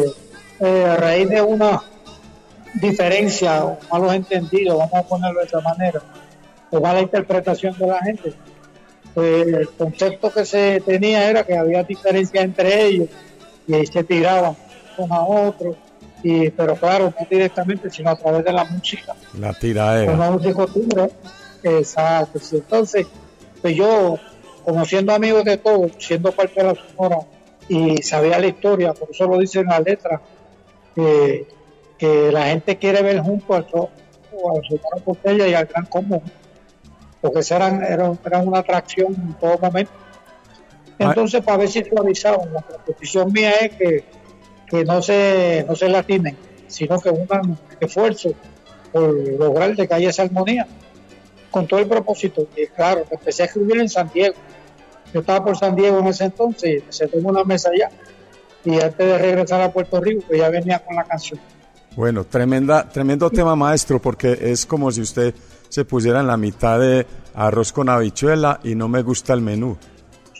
eh, 0.59 0.85
a 0.85 0.97
raíz 0.97 1.29
de 1.29 1.41
una 1.41 1.81
diferencia 2.75 3.65
o 3.65 3.77
malos 3.91 4.13
entendidos, 4.13 4.77
vamos 4.77 4.93
a 4.93 5.03
ponerlo 5.03 5.39
de 5.39 5.45
esa 5.45 5.61
manera, 5.61 6.01
o 6.69 6.79
mala 6.79 7.01
interpretación 7.01 7.77
de 7.77 7.87
la 7.87 7.99
gente, 7.99 8.33
pues 9.13 9.47
el 9.47 9.69
concepto 9.69 10.31
que 10.31 10.45
se 10.45 10.81
tenía 10.81 11.29
era 11.29 11.43
que 11.43 11.57
había 11.57 11.83
diferencias 11.83 12.43
entre 12.43 12.85
ellos 12.85 13.09
y 13.67 13.73
ahí 13.73 13.85
se 13.85 14.03
tiraban 14.03 14.55
unos 14.97 15.11
a 15.11 15.21
otros, 15.21 15.75
y, 16.21 16.49
pero 16.49 16.75
claro, 16.75 17.13
no 17.17 17.27
directamente, 17.29 17.89
sino 17.89 18.09
a 18.09 18.15
través 18.15 18.43
de 18.43 18.51
la 18.51 18.65
música. 18.65 19.15
La 19.39 19.53
tiradera. 19.53 20.11
Una 20.13 20.31
música 20.31 20.53
costumbre, 20.53 21.09
exacto. 21.63 22.39
Entonces, 22.51 23.05
pues 23.61 23.75
yo, 23.75 24.17
conociendo 24.63 25.13
amigos 25.13 25.43
de 25.43 25.57
todos, 25.57 25.91
siendo 25.99 26.31
parte 26.31 26.61
de 26.61 26.73
la 26.73 26.75
Sonora, 26.75 27.19
y 27.67 27.97
sabía 28.01 28.39
la 28.39 28.47
historia, 28.47 28.93
por 28.93 29.09
eso 29.11 29.27
lo 29.27 29.37
dice 29.37 29.59
en 29.59 29.67
la 29.67 29.79
letra, 29.79 30.21
que, 30.95 31.47
que 31.97 32.31
la 32.31 32.45
gente 32.47 32.77
quiere 32.77 33.01
ver 33.01 33.19
junto 33.21 33.53
al 33.53 33.67
so- 33.69 33.89
a 34.33 34.57
la 34.57 34.61
Sonora 34.67 35.03
Porteña 35.05 35.47
y 35.47 35.53
al 35.53 35.65
Gran 35.65 35.85
Combo, 35.85 36.21
porque 37.21 37.39
eran, 37.49 37.81
eran, 37.83 38.19
eran 38.25 38.47
una 38.47 38.59
atracción 38.59 39.13
en 39.15 39.33
todo 39.35 39.57
momento. 39.57 39.91
Entonces, 40.99 41.41
para 41.43 41.57
ver 41.57 41.69
si 41.69 41.83
suavizaban, 41.83 42.53
la 42.53 42.61
proposición 42.61 43.31
mía 43.31 43.51
es 43.61 43.75
que, 43.75 44.03
que 44.67 44.83
no 44.85 45.01
se 45.01 45.65
no 45.67 45.75
se 45.75 45.89
lastimen, 45.89 46.37
sino 46.67 46.99
que 46.99 47.09
unan 47.09 47.57
esfuerzo 47.79 48.31
por 48.91 49.13
lograr 49.13 49.75
de 49.75 49.87
que 49.87 49.93
haya 49.93 50.09
esa 50.09 50.23
armonía, 50.23 50.67
con 51.51 51.67
todo 51.67 51.79
el 51.79 51.87
propósito. 51.87 52.47
Y 52.55 52.67
claro, 52.67 53.03
empecé 53.09 53.43
a 53.43 53.45
escribir 53.45 53.79
en 53.79 53.89
San 53.89 54.09
Diego. 54.13 54.35
Yo 55.13 55.19
estaba 55.21 55.43
por 55.45 55.57
San 55.57 55.75
Diego 55.75 55.99
en 55.99 56.07
ese 56.07 56.25
entonces, 56.25 56.83
y 56.89 56.93
se 56.93 57.07
tomó 57.07 57.29
una 57.29 57.43
mesa 57.43 57.69
allá, 57.73 57.89
y 58.65 58.73
antes 58.81 58.97
de 58.97 59.17
regresar 59.17 59.61
a 59.61 59.71
Puerto 59.71 59.99
Rico, 60.01 60.23
pues 60.27 60.39
ya 60.39 60.49
venía 60.49 60.79
con 60.79 60.95
la 60.95 61.03
canción. 61.03 61.39
Bueno, 61.95 62.25
tremenda, 62.25 62.87
tremendo 62.89 63.29
tema 63.29 63.55
maestro, 63.55 64.01
porque 64.01 64.37
es 64.41 64.65
como 64.65 64.91
si 64.91 65.01
usted 65.01 65.33
se 65.69 65.85
pusiera 65.85 66.19
en 66.19 66.27
la 66.27 66.37
mitad 66.37 66.79
de 66.79 67.05
arroz 67.33 67.71
con 67.71 67.89
habichuela 67.89 68.59
y 68.63 68.75
no 68.75 68.87
me 68.87 69.01
gusta 69.01 69.33
el 69.33 69.41
menú. 69.41 69.77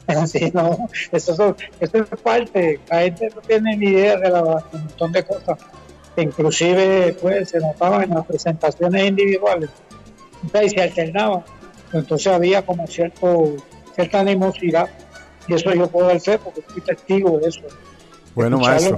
Sí, 0.28 0.52
no, 0.54 0.88
eso, 1.12 1.34
son- 1.36 1.56
eso 1.80 1.98
es 1.98 2.06
parte, 2.22 2.80
la 2.91 3.00
gente 3.02 3.28
no 3.34 3.41
tiene 3.41 3.76
ni 3.76 3.88
idea 3.88 4.18
de 4.18 4.30
la, 4.30 4.44
un 4.44 4.82
montón 4.84 5.12
de 5.12 5.24
cosas, 5.24 5.58
inclusive 6.15 7.18
pues 7.20 7.50
se 7.50 7.60
notaba 7.60 8.04
en 8.04 8.12
las 8.12 8.24
presentaciones 8.28 9.04
individuales, 9.08 9.72
y 10.63 10.70
se 10.70 10.80
alternaban, 10.82 11.44
entonces 11.91 12.28
había 12.28 12.63
como 12.63 12.86
cierto, 12.86 13.56
cierta 13.96 14.20
animosidad, 14.20 14.88
y 15.48 15.56
eso 15.56 15.74
yo 15.74 15.88
puedo 15.88 16.20
fe 16.20 16.38
porque 16.38 16.62
fui 16.62 16.82
testigo 16.84 17.39
de 17.39 17.50
eso. 17.50 17.62
Bueno, 18.36 18.58
maestro, 18.60 18.98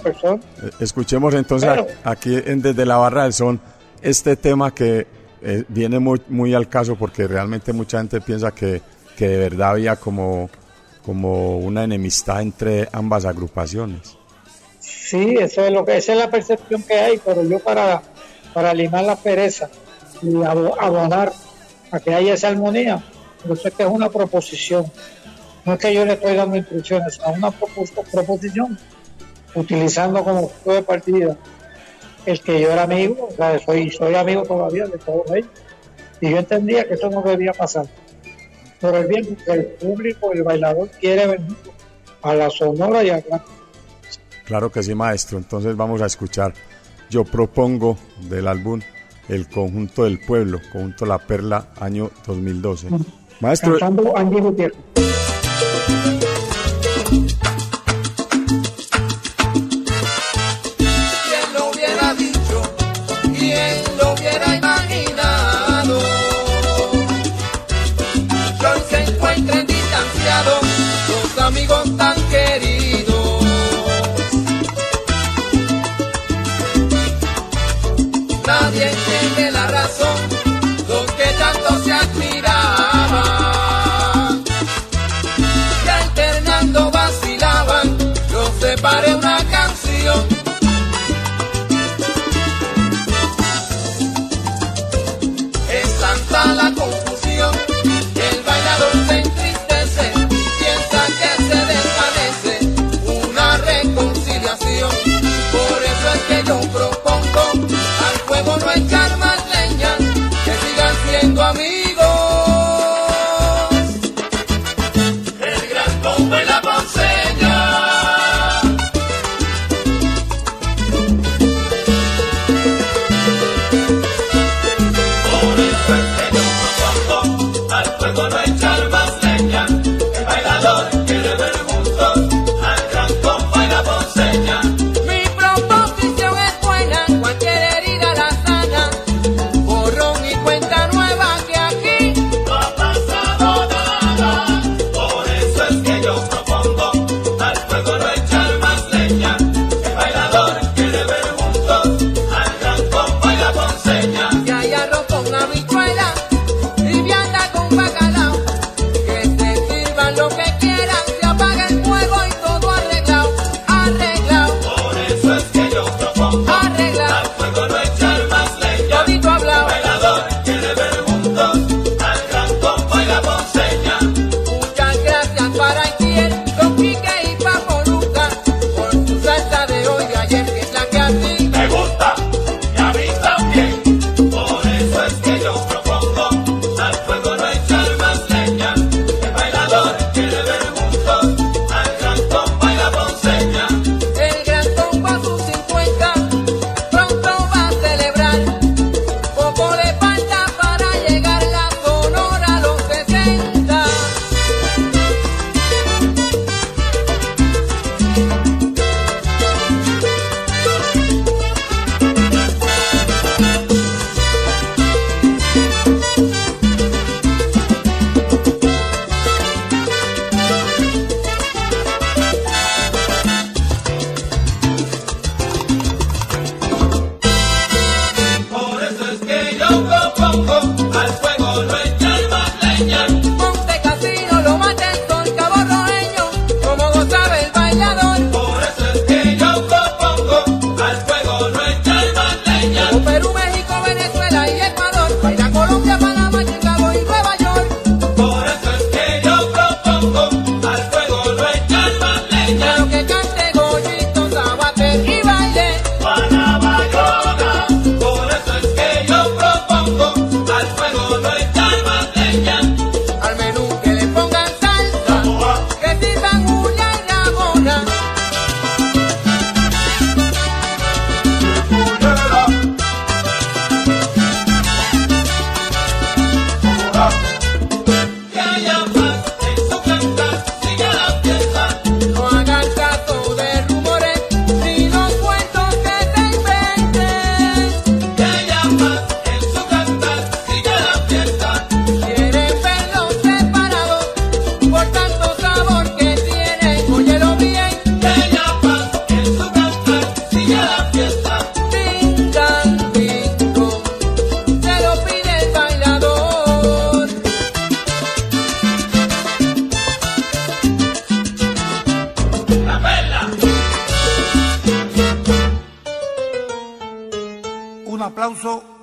eh, 0.63 0.69
escuchemos 0.80 1.34
entonces 1.36 1.69
aquí 2.04 2.36
en 2.45 2.62
Desde 2.62 2.86
la 2.86 2.97
Barra 2.97 3.23
del 3.23 3.34
Son 3.34 3.60
este 4.02 4.36
tema 4.36 4.73
que 4.73 5.06
eh, 5.41 5.63
viene 5.67 6.00
muy, 6.00 6.21
muy 6.30 6.54
al 6.56 6.67
caso 6.67 6.95
porque 6.95 7.28
realmente 7.28 7.71
mucha 7.71 8.00
gente 8.00 8.19
piensa 8.19 8.52
que, 8.52 8.82
que 9.15 9.28
de 9.28 9.38
verdad 9.38 9.69
había 9.71 9.95
como, 9.95 10.50
como 11.06 11.58
una 11.60 11.84
enemistad 11.84 12.41
entre 12.41 12.89
ambas 12.91 13.26
agrupaciones. 13.26 14.17
Sí, 14.80 15.36
eso 15.39 15.63
es 15.65 15.71
lo 15.71 15.86
que, 15.86 15.97
esa 15.97 16.13
es 16.13 16.17
la 16.19 16.30
percepción 16.32 16.82
que 16.84 16.95
hay, 16.95 17.17
pero 17.23 17.43
yo 17.43 17.60
para, 17.60 18.02
para 18.54 18.73
limar 18.73 19.04
la 19.06 19.15
pereza 19.15 19.69
y 20.23 20.30
abo- 20.34 20.76
abonar 20.80 21.32
a 21.91 22.00
que 22.00 22.13
haya 22.13 22.34
esa 22.34 22.47
armonía, 22.50 23.04
yo 23.47 23.56
sé 23.56 23.69
que 23.71 23.84
es 23.84 23.89
una 23.89 24.10
proposición. 24.10 24.91
No 25.65 25.73
es 25.73 25.80
que 25.80 25.93
yo 25.93 26.06
le 26.06 26.13
estoy 26.13 26.36
dando 26.36 26.56
instrucciones, 26.58 27.19
a 27.21 27.30
una 27.30 27.52
propos- 27.52 27.91
proposición, 28.12 28.78
utilizando 29.58 30.24
como 30.24 30.50
punto 30.50 30.72
de 30.72 30.84
partida 30.84 31.38
el 32.26 32.41
que 32.41 32.62
yo 32.62 32.72
era 32.72 32.84
amigo, 32.84 33.30
o 33.32 33.36
sea, 33.36 33.58
soy, 33.60 33.89
soy 33.89 34.13
amigo 34.15 34.43
todavía 34.43 34.86
de 34.86 34.98
todos 34.98 35.32
ellos, 35.32 35.50
y 36.20 36.30
yo 36.30 36.38
entendía 36.38 36.86
que 36.86 36.96
eso 36.96 37.10
no 37.10 37.22
debía 37.22 37.54
pasar. 37.54 37.86
Por 38.82 38.96
el 38.96 39.08
bien 39.08 39.38
del 39.48 39.65
público, 39.65 40.34
el 40.34 40.43
bailador 40.43 40.89
quiere 41.00 41.26
venir 41.26 41.56
a 42.22 42.34
la 42.34 42.50
sonora 42.50 43.04
y 43.04 43.10
a 43.10 43.24
la 43.30 43.43
Claro 44.46 44.72
que 44.72 44.84
sí, 44.84 44.93
maestro. 44.93 45.38
Entonces 45.38 45.76
vamos 45.76 46.02
a 46.02 46.06
escuchar. 46.06 46.54
Yo 47.10 47.24
propongo 47.24 47.98
del 48.30 48.48
álbum 48.48 48.82
El 49.30 49.48
Conjunto 49.48 50.04
del 50.04 50.20
Pueblo, 50.20 50.60
Conjunto 50.72 51.06
La 51.06 51.17
Perla, 51.17 51.70
año 51.80 52.12
2012. 52.26 52.88
Maestro, 53.39 53.78
cantando 53.78 54.17
Angie 54.17 54.41
Gutiérrez. 54.41 55.07
Separé 88.78 89.16
una 89.16 89.38
canción. 89.50 90.37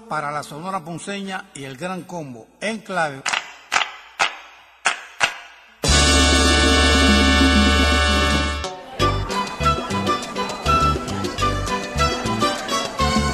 Para 0.08 0.30
la 0.30 0.42
Sonora 0.42 0.84
Ponceña 0.84 1.50
y 1.54 1.64
el 1.64 1.76
Gran 1.76 2.02
Combo 2.02 2.46
en 2.60 2.78
clave. 2.78 3.22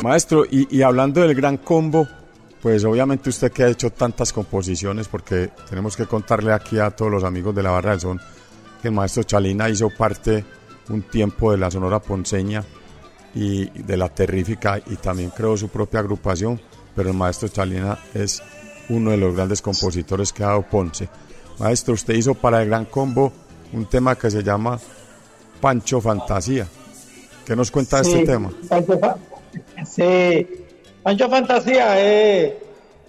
Maestro, 0.02 0.44
y, 0.50 0.80
hablando 0.80 1.20
del 1.20 1.34
gran 1.34 1.58
combo, 1.58 2.08
pues 2.62 2.84
obviamente 2.84 3.28
usted 3.28 3.52
que 3.52 3.64
ha 3.64 3.68
hecho 3.68 3.90
tantas 3.90 4.32
composiciones, 4.32 5.08
porque 5.08 5.50
tenemos 5.68 5.94
que 5.94 6.06
contarle 6.06 6.52
aquí 6.52 6.78
a 6.78 6.90
todos 6.90 7.12
los 7.12 7.22
amigos 7.22 7.54
de 7.54 7.62
la 7.62 7.70
Barra 7.70 7.90
del 7.90 8.00
Son 8.00 8.20
que 8.80 8.88
el 8.88 8.94
maestro 8.94 9.24
Chalina 9.24 9.68
hizo 9.68 9.90
parte 9.90 10.44
un 10.88 11.02
tiempo 11.02 11.52
de 11.52 11.58
la 11.58 11.70
Sonora 11.70 12.00
Ponceña 12.00 12.64
y 13.34 13.66
de 13.70 13.96
la 13.96 14.08
Terrífica 14.08 14.80
y 14.86 14.96
también 14.96 15.30
creó 15.30 15.56
su 15.56 15.68
propia 15.68 16.00
agrupación, 16.00 16.60
pero 16.96 17.10
el 17.10 17.16
maestro 17.16 17.48
Chalina 17.48 17.98
es 18.14 18.42
uno 18.88 19.12
de 19.12 19.16
los 19.16 19.34
grandes 19.34 19.62
compositores 19.62 20.32
que 20.32 20.42
ha 20.42 20.48
dado 20.48 20.62
Ponce. 20.62 21.08
Maestro, 21.58 21.94
usted 21.94 22.14
hizo 22.14 22.34
para 22.34 22.62
el 22.62 22.68
Gran 22.68 22.86
Combo 22.86 23.32
un 23.72 23.86
tema 23.86 24.16
que 24.16 24.30
se 24.30 24.42
llama 24.42 24.80
Pancho 25.60 26.00
Fantasía. 26.00 26.66
¿Qué 27.44 27.54
nos 27.54 27.70
cuenta 27.70 28.00
de 28.00 28.08
este 28.10 28.26
tema? 28.26 28.50
Pancho, 28.68 28.98
sí, 29.86 30.48
Pancho 31.02 31.28
Fantasía 31.28 32.00
es, 32.00 32.52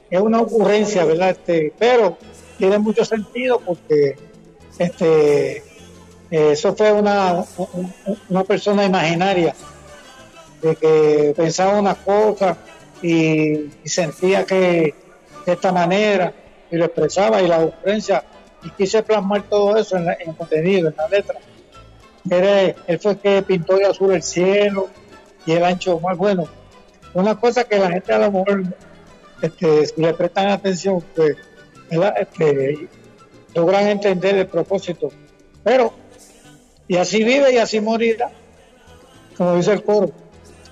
es 0.09 0.19
una 0.21 0.41
ocurrencia, 0.41 1.05
¿verdad? 1.05 1.31
Este, 1.31 1.73
pero 1.79 2.17
tiene 2.57 2.77
mucho 2.77 3.03
sentido 3.05 3.59
porque 3.65 4.15
este, 4.77 5.63
eso 6.29 6.75
fue 6.75 6.91
una, 6.91 7.43
un- 7.57 7.93
una 8.29 8.43
persona 8.43 8.85
imaginaria 8.85 9.55
de 10.61 10.75
que 10.75 11.33
pensaba 11.35 11.79
una 11.79 11.95
cosa 11.95 12.57
y, 13.01 13.69
sentía 13.85 14.45
que 14.45 14.93
de 15.45 15.51
esta 15.53 15.71
manera 15.71 16.33
y 16.69 16.77
lo 16.77 16.85
expresaba 16.85 17.41
y 17.41 17.47
la 17.47 17.59
ocurrencia 17.59 18.23
y 18.63 18.69
quise 18.71 19.01
plasmar 19.03 19.43
todo 19.43 19.75
eso 19.75 19.97
en, 19.97 20.07
el 20.09 20.35
contenido, 20.35 20.89
en 20.89 20.95
la 20.95 21.07
letra. 21.07 21.39
Él, 22.29 22.75
él 22.87 22.99
fue 22.99 23.13
el 23.13 23.17
que 23.17 23.41
pintó 23.41 23.77
de 23.77 23.85
azul 23.85 24.13
el 24.13 24.21
cielo 24.21 24.87
y 25.45 25.53
el 25.53 25.63
ancho 25.63 25.99
más 25.99 26.17
bueno. 26.17 26.47
Una 27.13 27.39
cosa 27.39 27.63
que 27.63 27.79
la 27.79 27.89
gente 27.89 28.13
a 28.13 28.19
lo 28.19 28.31
mejor, 28.31 28.63
este, 29.41 29.87
si 29.87 30.01
le 30.01 30.13
prestan 30.13 30.49
atención, 30.49 31.03
pues. 31.15 31.35
Este, 31.91 32.87
logran 33.53 33.87
entender 33.87 34.35
el 34.35 34.47
propósito. 34.47 35.11
Pero, 35.63 35.93
y 36.87 36.95
así 36.95 37.23
vive 37.23 37.51
y 37.53 37.57
así 37.57 37.81
morirá, 37.81 38.31
como 39.37 39.55
dice 39.55 39.73
el 39.73 39.83
coro, 39.83 40.11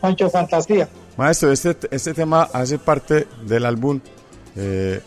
Pancho 0.02 0.30
Fantasía. 0.30 0.88
Maestro, 1.18 1.52
este, 1.52 1.76
este 1.92 2.14
tema 2.14 2.50
hace 2.54 2.80
parte 2.80 3.28
del 3.46 3.66
álbum 3.66 4.00
eh, 4.56 5.02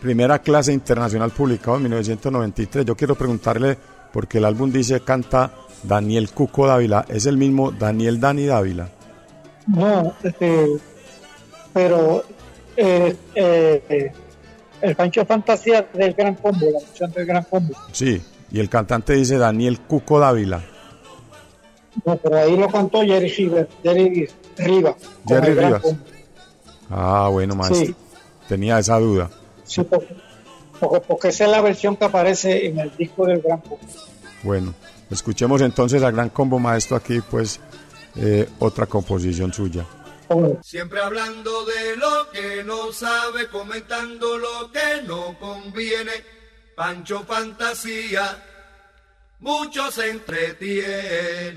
Primera 0.00 0.38
Clase 0.38 0.72
Internacional 0.72 1.30
publicado 1.30 1.76
en 1.76 1.84
1993. 1.84 2.84
Yo 2.84 2.96
quiero 2.96 3.14
preguntarle, 3.14 3.78
porque 4.12 4.38
el 4.38 4.44
álbum 4.44 4.70
dice 4.70 5.00
canta 5.00 5.50
Daniel 5.82 6.30
Cuco 6.30 6.66
Dávila, 6.66 7.04
¿es 7.08 7.26
el 7.26 7.36
mismo 7.36 7.70
Daniel 7.70 8.20
Dani 8.20 8.46
Dávila? 8.46 8.88
No, 9.66 10.14
este, 10.22 10.66
pero 11.72 12.24
eh, 12.76 13.16
eh, 13.34 14.12
el 14.80 14.96
Pancho 14.96 15.24
Fantasía 15.24 15.86
del 15.92 16.12
Gran 16.12 16.34
Combo, 16.34 16.66
la 16.66 16.80
canción 16.80 17.12
del 17.12 17.26
Gran 17.26 17.44
Combo. 17.44 17.74
Sí, 17.92 18.22
y 18.50 18.60
el 18.60 18.68
cantante 18.68 19.14
dice 19.14 19.38
Daniel 19.38 19.80
Cuco 19.80 20.18
Dávila. 20.18 20.62
No, 22.04 22.16
pero 22.16 22.36
ahí 22.36 22.56
lo 22.56 22.68
cantó 22.68 23.02
Jerry 23.02 23.28
Riva. 23.28 23.66
Jerry 23.82 24.28
Riva 24.56 24.96
con 25.24 25.42
Jerry 25.42 25.54
Rivas. 25.54 25.82
Ah, 26.90 27.28
bueno, 27.30 27.54
maestro. 27.54 27.86
Sí. 27.86 27.94
Tenía 28.48 28.78
esa 28.78 28.98
duda. 28.98 29.30
Sí, 29.64 29.82
porque, 29.82 30.14
porque, 30.78 31.00
porque 31.00 31.28
esa 31.28 31.44
es 31.44 31.50
la 31.50 31.60
versión 31.60 31.96
que 31.96 32.04
aparece 32.04 32.66
en 32.66 32.78
el 32.78 32.96
disco 32.96 33.26
del 33.26 33.40
Gran 33.40 33.60
Combo. 33.60 33.80
Bueno, 34.42 34.74
escuchemos 35.10 35.62
entonces 35.62 36.02
al 36.02 36.12
gran 36.12 36.28
combo 36.28 36.58
maestro 36.58 36.96
aquí, 36.96 37.20
pues 37.22 37.60
eh, 38.16 38.48
otra 38.58 38.86
composición 38.86 39.52
suya. 39.52 39.86
Siempre 40.62 41.00
hablando 41.00 41.64
de 41.64 41.96
lo 41.96 42.30
que 42.30 42.64
no 42.64 42.92
sabe, 42.92 43.48
comentando 43.48 44.36
lo 44.36 44.70
que 44.72 45.02
no 45.06 45.38
conviene. 45.38 46.12
Pancho 46.74 47.24
Fantasía, 47.24 48.44
mucho 49.44 49.90
se 49.90 50.08
entretiene. 50.10 51.54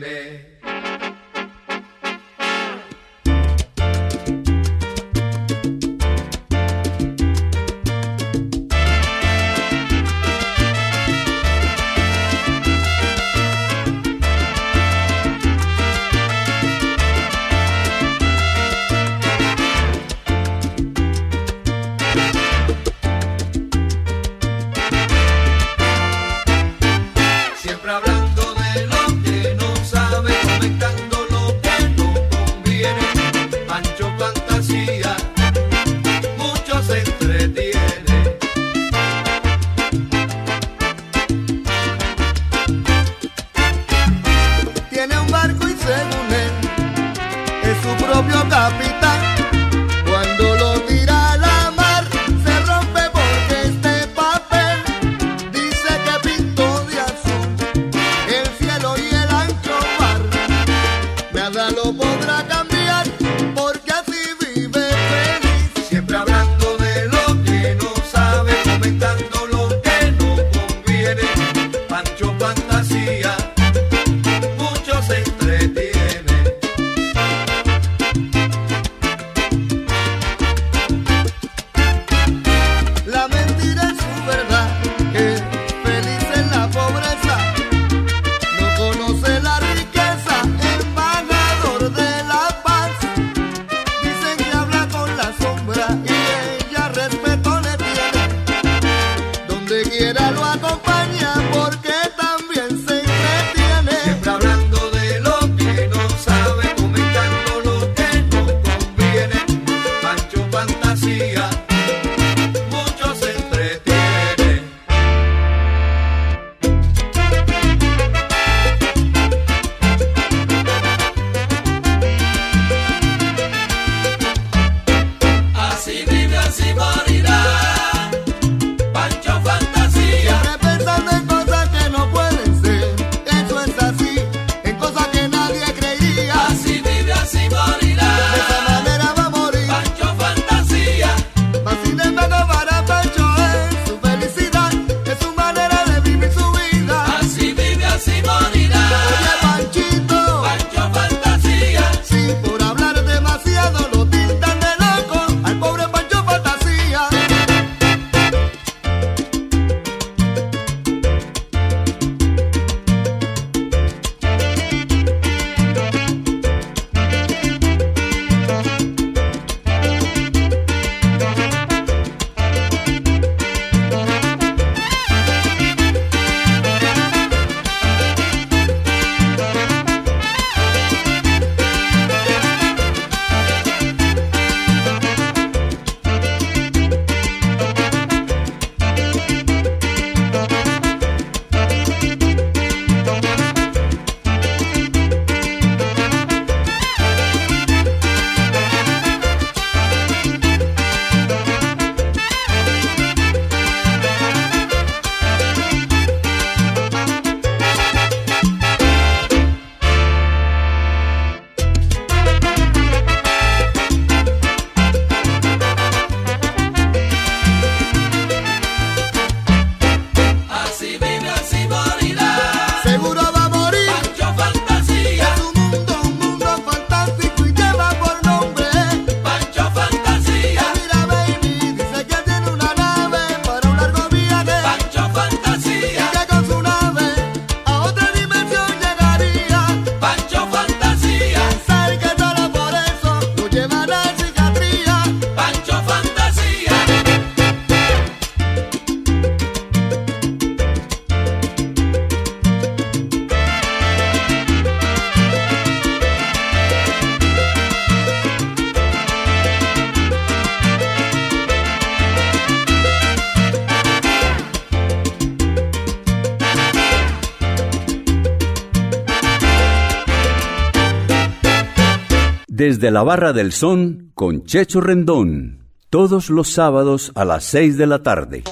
Desde 272.77 272.91
la 272.91 273.01
Barra 273.01 273.33
del 273.33 273.53
Son 273.53 274.11
con 274.13 274.43
Checho 274.43 274.81
Rendón. 274.81 275.63
Todos 275.89 276.29
los 276.29 276.49
sábados 276.51 277.11
a 277.15 277.25
las 277.25 277.43
6 277.45 277.75
de 277.75 277.87
la 277.87 278.03
tarde. 278.03 278.43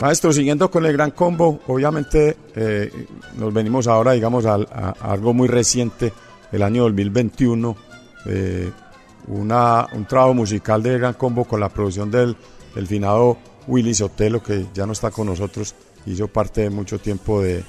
Maestro, 0.00 0.32
siguiendo 0.32 0.70
con 0.70 0.86
el 0.86 0.94
gran 0.94 1.10
combo, 1.10 1.60
obviamente 1.66 2.38
eh, 2.56 2.90
nos 3.36 3.52
venimos 3.52 3.86
ahora, 3.86 4.12
digamos, 4.12 4.46
a, 4.46 4.54
a- 4.54 4.94
algo 5.02 5.34
muy 5.34 5.46
reciente, 5.46 6.10
el 6.52 6.62
año 6.62 6.84
2021, 6.84 7.76
eh, 8.28 8.70
una, 9.28 9.88
un 9.92 10.06
trabajo 10.06 10.32
musical 10.32 10.82
de 10.82 10.96
gran 10.96 11.12
combo 11.12 11.44
con 11.44 11.60
la 11.60 11.68
producción 11.68 12.10
del, 12.10 12.34
del 12.74 12.86
finado 12.86 13.36
Willy 13.66 13.92
Sotelo, 13.92 14.42
que 14.42 14.64
ya 14.72 14.86
no 14.86 14.92
está 14.94 15.10
con 15.10 15.26
nosotros, 15.26 15.74
hizo 16.06 16.28
parte 16.28 16.62
de 16.62 16.70
mucho 16.70 16.98
tiempo 16.98 17.42
de, 17.42 17.62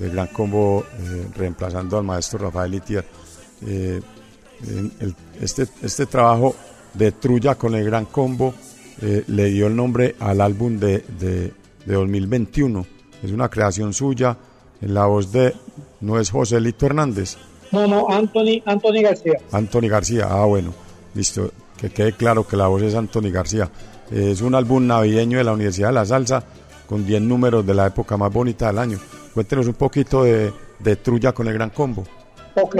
del 0.00 0.12
gran 0.12 0.26
combo, 0.28 0.84
eh, 0.98 1.26
reemplazando 1.36 1.98
al 1.98 2.04
maestro 2.04 2.38
Rafael 2.40 2.74
Itier. 2.74 3.04
Eh, 3.66 4.00
el- 5.00 5.14
este, 5.40 5.66
este 5.82 6.06
trabajo 6.06 6.54
de 6.94 7.12
Trulla 7.12 7.54
con 7.54 7.74
el 7.74 7.84
gran 7.84 8.06
combo 8.06 8.52
eh, 9.02 9.24
le 9.28 9.46
dio 9.46 9.66
el 9.68 9.76
nombre 9.76 10.16
al 10.18 10.40
álbum 10.40 10.78
de, 10.78 11.04
de, 11.18 11.52
de 11.86 11.94
2021. 11.94 12.84
Es 13.22 13.30
una 13.30 13.48
creación 13.48 13.92
suya 13.94 14.36
en 14.82 14.92
la 14.94 15.06
voz 15.06 15.30
de, 15.32 15.54
no 16.00 16.18
es 16.18 16.30
José 16.30 16.60
Lito 16.60 16.86
Hernández, 16.86 17.36
No, 17.72 17.86
no, 17.86 18.06
Anthony, 18.10 18.62
Anthony 18.66 19.02
García. 19.02 19.34
Anthony 19.52 19.88
García. 19.88 20.26
Ah, 20.28 20.44
bueno, 20.44 20.74
listo, 21.14 21.52
que 21.78 21.90
quede 21.90 22.12
claro 22.14 22.46
que 22.46 22.56
la 22.56 22.66
voz 22.66 22.82
es 22.82 22.94
Anthony 22.94 23.30
García. 23.30 23.70
Eh, 24.10 24.30
es 24.32 24.40
un 24.42 24.54
álbum 24.54 24.86
navideño 24.86 25.38
de 25.38 25.44
la 25.44 25.52
Universidad 25.52 25.88
de 25.88 25.94
la 25.94 26.04
Salsa 26.04 26.42
con 26.86 27.06
10 27.06 27.22
números 27.22 27.64
de 27.64 27.74
la 27.74 27.86
época 27.86 28.16
más 28.16 28.32
bonita 28.32 28.66
del 28.66 28.78
año. 28.78 28.98
Cuéntenos 29.34 29.66
un 29.66 29.74
poquito 29.74 30.24
de, 30.24 30.52
de 30.78 30.96
Trulla 30.96 31.32
con 31.32 31.46
el 31.48 31.54
gran 31.54 31.70
combo. 31.70 32.04
Ok, 32.54 32.76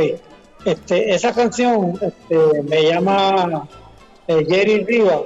este, 0.65 1.15
esa 1.15 1.33
canción 1.33 1.99
este, 2.01 2.63
me 2.63 2.83
llama 2.83 3.69
eh, 4.27 4.45
Jerry 4.49 4.85
Rivas, 4.85 5.23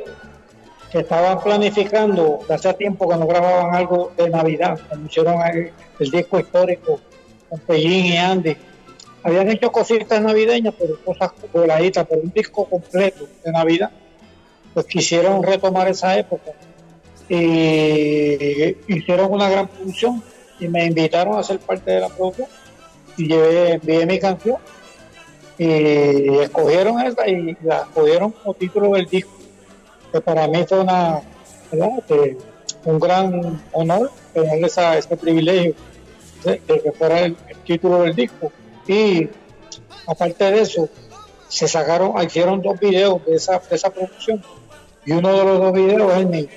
que 0.92 0.98
estaban 1.00 1.42
planificando, 1.42 2.40
hace 2.48 2.72
tiempo 2.74 3.08
que 3.08 3.16
no 3.16 3.26
grababan 3.26 3.74
algo 3.74 4.12
de 4.16 4.30
Navidad, 4.30 4.78
cuando 4.88 5.06
hicieron 5.06 5.40
el, 5.46 5.72
el 5.98 6.10
disco 6.10 6.38
histórico 6.38 7.00
con 7.48 7.58
Pellín 7.60 8.06
y 8.06 8.16
Andy. 8.16 8.56
Habían 9.22 9.50
hecho 9.50 9.72
cositas 9.72 10.20
navideñas, 10.20 10.74
pero 10.78 11.00
cosas 11.02 11.32
voladitas, 11.52 12.06
pero 12.08 12.20
un 12.20 12.30
disco 12.30 12.66
completo 12.66 13.26
de 13.42 13.50
Navidad. 13.50 13.90
Pues 14.74 14.86
quisieron 14.86 15.42
retomar 15.42 15.88
esa 15.88 16.18
época 16.18 16.50
y 17.28 18.76
hicieron 18.86 19.32
una 19.32 19.48
gran 19.48 19.68
producción 19.68 20.22
y 20.58 20.68
me 20.68 20.86
invitaron 20.86 21.38
a 21.38 21.42
ser 21.42 21.58
parte 21.58 21.90
de 21.90 22.00
la 22.00 22.08
producción. 22.08 22.48
Y 23.16 23.28
llevé, 23.28 23.72
envié 23.74 24.06
mi 24.06 24.18
canción 24.18 24.56
y 25.56 26.38
escogieron 26.38 27.00
esa 27.00 27.28
y 27.28 27.56
la 27.62 27.82
escogieron 27.82 28.32
como 28.32 28.54
título 28.54 28.90
del 28.92 29.06
disco 29.06 29.30
que 30.14 30.20
para 30.20 30.46
mí 30.46 30.64
fue 30.68 30.80
una. 30.80 31.20
Que 32.06 32.36
un 32.84 33.00
gran 33.00 33.62
honor 33.72 34.12
tener 34.32 34.64
esa, 34.64 34.96
ese 34.96 35.16
privilegio 35.16 35.74
de, 36.44 36.60
que 36.60 36.92
fuera 36.92 37.20
el, 37.20 37.36
el 37.48 37.56
título 37.64 38.02
del 38.02 38.14
disco. 38.14 38.52
Y 38.86 39.28
aparte 40.06 40.52
de 40.52 40.60
eso 40.60 40.88
se 41.48 41.66
sacaron 41.66 42.22
hicieron 42.22 42.62
dos 42.62 42.78
videos 42.78 43.24
de 43.26 43.34
esa, 43.36 43.58
de 43.58 43.74
esa 43.74 43.90
producción. 43.90 44.40
Y 45.04 45.12
uno 45.12 45.32
de 45.32 45.44
los 45.44 45.58
dos 45.58 45.72
videos 45.72 46.12
es 46.12 46.18
el 46.18 46.26
mío 46.26 46.48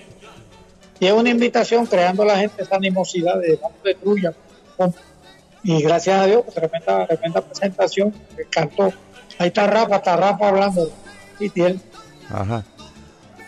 y 1.00 1.06
es 1.06 1.14
una 1.14 1.30
invitación 1.30 1.86
creando 1.86 2.24
a 2.24 2.28
la 2.28 2.38
gente 2.38 2.64
esa 2.64 2.76
animosidad 2.76 3.39
de 3.39 3.58
vamos 3.62 3.84
de 3.84 3.95
trulla 3.95 4.34
y 5.64 5.82
gracias 5.82 6.22
a 6.22 6.26
Dios, 6.26 6.43
pues, 6.43 6.56
tremenda, 6.56 7.08
tremenda 7.08 7.41
presentación, 7.41 8.14
me 8.36 8.43
encantó. 8.43 8.93
Ahí 9.38 9.48
está 9.48 9.68
Rafa, 9.68 9.98
está 9.98 10.16
Rafa 10.16 10.48
hablando. 10.48 10.89
Y 11.39 11.50
tiene 11.50 11.80
Ajá. 12.30 12.64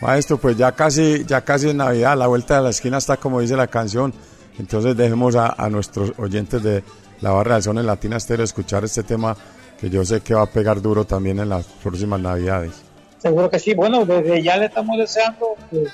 Maestro, 0.02 0.38
pues 0.38 0.58
ya 0.58 0.72
casi, 0.72 1.26
ya 1.26 1.42
casi 1.42 1.70
es 1.70 1.76
Navidad, 1.76 2.18
la 2.18 2.28
vuelta 2.28 2.58
de 2.58 2.64
la 2.64 2.70
esquina 2.70 2.98
está 2.98 3.18
como 3.18 3.42
dice 3.42 3.56
la 3.56 3.68
canción. 3.68 4.14
Entonces 4.58 4.96
dejemos 4.96 5.36
a, 5.36 5.56
a 5.58 5.70
nuestros 5.70 6.14
oyentes 6.18 6.62
de 6.64 6.84
la 7.22 7.32
barra 7.32 7.56
del 7.56 7.64
son 7.64 7.78
en 7.78 7.86
Latina 7.86 8.18
Estéreo 8.18 8.44
escuchar 8.44 8.84
este 8.84 9.04
tema 9.04 9.36
que 9.80 9.90
yo 9.90 10.04
sé 10.04 10.22
que 10.22 10.34
va 10.34 10.44
a 10.44 10.46
pegar 10.46 10.82
duro 10.82 11.06
también 11.06 11.40
en 11.40 11.50
las 11.50 11.66
próximas 11.66 12.20
Navidades. 12.20 12.82
seguro 13.18 13.50
que 13.50 13.60
sí. 13.60 13.74
Bueno, 13.74 14.06
desde 14.06 14.42
ya 14.42 14.58
le 14.58 14.66
estamos 14.66 14.98
deseando 14.98 15.56
pues, 15.70 15.90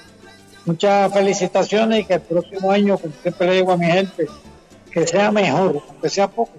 muchas 0.65 1.13
felicitaciones 1.13 2.01
y 2.01 2.05
que 2.05 2.15
el 2.15 2.21
próximo 2.21 2.71
año, 2.71 2.97
como 2.97 3.13
siempre 3.21 3.47
le 3.47 3.53
digo 3.55 3.71
a 3.71 3.77
mi 3.77 3.85
gente, 3.85 4.27
que 4.91 5.07
sea 5.07 5.31
mejor, 5.31 5.81
aunque 5.89 6.09
sea 6.09 6.27
poco, 6.27 6.53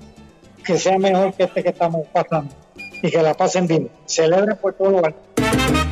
que 0.65 0.79
sea 0.79 0.99
mejor 0.99 1.35
que 1.35 1.45
este 1.45 1.63
que 1.63 1.71
estamos 1.71 2.07
pasando 2.13 2.55
y 3.03 3.11
que 3.11 3.23
la 3.23 3.35
pasen 3.35 3.67
bien. 3.67 3.91
Celebren 4.07 4.57
por 4.57 4.75
todo 4.75 4.91
lo 4.91 5.05
alto. 5.05 5.86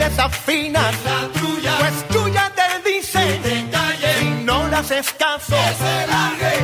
Desafinas. 0.00 0.94
La 1.04 1.20
trulla, 1.38 1.72
pues 1.78 2.08
tuya 2.08 2.52
te 2.58 2.90
dice 2.90 3.40
si 4.18 4.44
no 4.44 4.66
le 4.68 4.76
haces 4.76 5.12
caso 5.12 5.56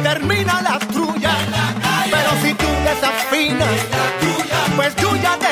termina 0.03 0.63
la 0.63 0.79
trulla. 0.79 1.35
Pero 2.11 2.31
si 2.43 2.55
tú 2.55 2.71
desafinas 2.91 3.79
pues 4.77 4.95
tuya 4.97 5.39
te 5.39 5.46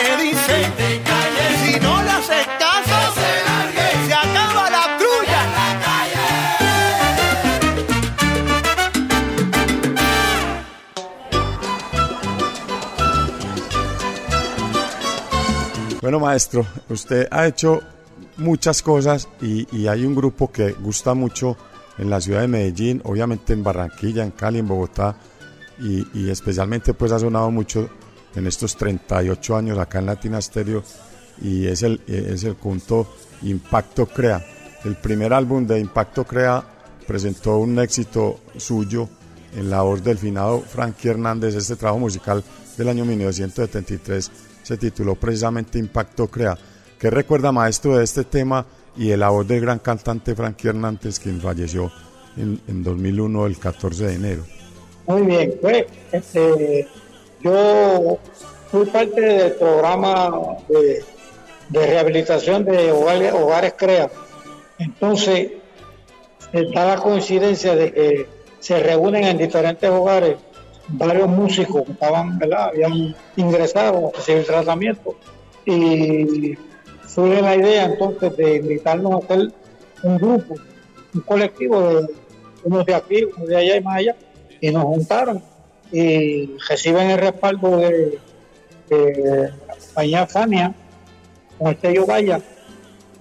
maestro, 16.25 16.67
usted 16.89 17.29
ha 17.31 17.47
hecho 17.47 17.81
muchas 18.37 18.83
cosas 18.83 19.29
y, 19.41 19.87
hay 19.87 20.05
un 20.05 20.15
grupo 20.15 20.51
que 20.51 20.73
gusta 20.73 21.15
mucho 21.15 21.57
en 21.99 22.11
la 22.11 22.21
ciudad 22.21 22.41
de 22.41 22.49
Medellín, 22.49 23.01
obviamente 23.05 23.53
en 23.53 23.63
Barranquilla, 23.63 24.25
en 24.25 24.33
Cali, 24.33 24.59
en 24.59 24.69
Bogotá 24.69 25.17
y, 25.79 26.07
y 26.19 26.31
especialmente 26.31 26.95
pues 26.95 27.13
ha 27.13 27.19
sonado 27.19 27.51
mucho 27.51 27.89
en 28.35 28.47
estos 28.47 28.77
38 28.77 29.57
años 29.57 29.79
acá 29.79 29.99
en 29.99 30.07
Latina 30.07 30.41
Stereo 30.41 30.83
y 31.41 31.67
es 31.67 31.83
el, 31.83 32.01
es 32.07 32.45
el 32.45 32.55
punto 32.55 33.07
Impacto 33.43 34.07
Crea. 34.07 34.45
El 34.85 34.97
primer 34.97 35.33
álbum 35.33 35.67
de 35.67 35.79
Impacto 35.79 36.25
Crea 36.25 36.63
presentó 37.07 37.59
un 37.59 37.79
éxito 37.79 38.41
suyo 38.57 39.09
en 39.57 39.71
la 39.71 39.83
voz 39.83 40.03
del 40.03 40.19
finado 40.19 40.61
Frankie 40.61 41.09
Hernández. 41.09 41.55
Este 41.55 41.77
trabajo 41.77 42.01
musical 42.01 42.43
del 42.77 42.89
año 42.89 43.05
1973 43.05 44.31
se 44.65 44.77
tituló 44.77 45.15
precisamente 45.15 45.79
Impacto 45.79 46.27
Crea. 46.27 46.59
¿Qué 46.99 47.11
recuerda, 47.11 47.53
maestro, 47.53 47.99
de 47.99 48.05
este 48.05 48.25
tema 48.25 48.67
y 48.97 49.09
de 49.09 49.17
la 49.17 49.29
voz 49.29 49.47
del 49.47 49.61
gran 49.61 49.79
cantante 49.79 50.35
Frankie 50.35 50.69
Hernández, 50.69 51.21
quien 51.21 51.41
falleció 51.41 51.93
en, 52.37 52.61
en 52.67 52.83
2001, 52.83 53.47
el 53.47 53.59
14 53.59 54.07
de 54.07 54.15
enero? 54.15 54.45
Muy 55.07 55.23
bien, 55.23 55.55
pues 55.61 55.85
este, 56.13 56.89
yo 57.43 58.19
fui 58.71 58.87
parte 58.87 59.21
del 59.21 59.53
programa 59.53 60.57
de, 60.69 61.05
rehabilitación 61.71 62.65
de 62.65 62.91
hogares, 62.91 63.33
hogares 63.35 63.75
CREA. 63.75 64.11
Entonces, 64.79 65.53
da 66.53 66.87
la 66.87 66.97
coincidencia 66.97 67.75
de 67.75 67.93
que 67.93 68.27
se 68.61 68.81
reúnen 68.81 69.25
en 69.25 69.37
diferentes 69.37 69.91
hogares 69.91 70.37
varios 70.89 71.29
músicos 71.29 71.89
estaban. 71.89 72.39
Habían 72.43 73.15
ingresado 73.37 74.09
a 74.09 74.17
recibir 74.17 74.45
tratamiento 74.45 75.17
y 75.65 76.57
surge 77.07 77.41
la 77.43 77.57
idea 77.57 77.85
entonces 77.85 78.37
de 78.37 78.57
invitarnos 78.57 79.13
a 79.13 79.25
hacer 79.25 79.53
un 80.03 80.19
grupo, 80.19 80.55
un 81.15 81.21
colectivo 81.23 81.81
de 81.81 82.07
unos 82.65 82.87
de 82.87 82.95
aquí, 82.95 83.25
unos 83.25 83.49
de 83.49 83.57
allá 83.57 83.77
y 83.77 83.81
más 83.83 83.97
allá, 83.97 84.17
y 84.61 84.71
nos 84.71 84.85
juntaron 84.85 85.43
y 85.93 86.57
reciben 86.69 87.11
el 87.11 87.19
respaldo 87.19 87.77
de, 87.77 88.19
la 88.91 89.77
compañía 89.77 90.27
Fania 90.27 90.75
con 91.59 91.69
el 91.69 91.81
sello 91.81 92.07
Vaya 92.07 92.41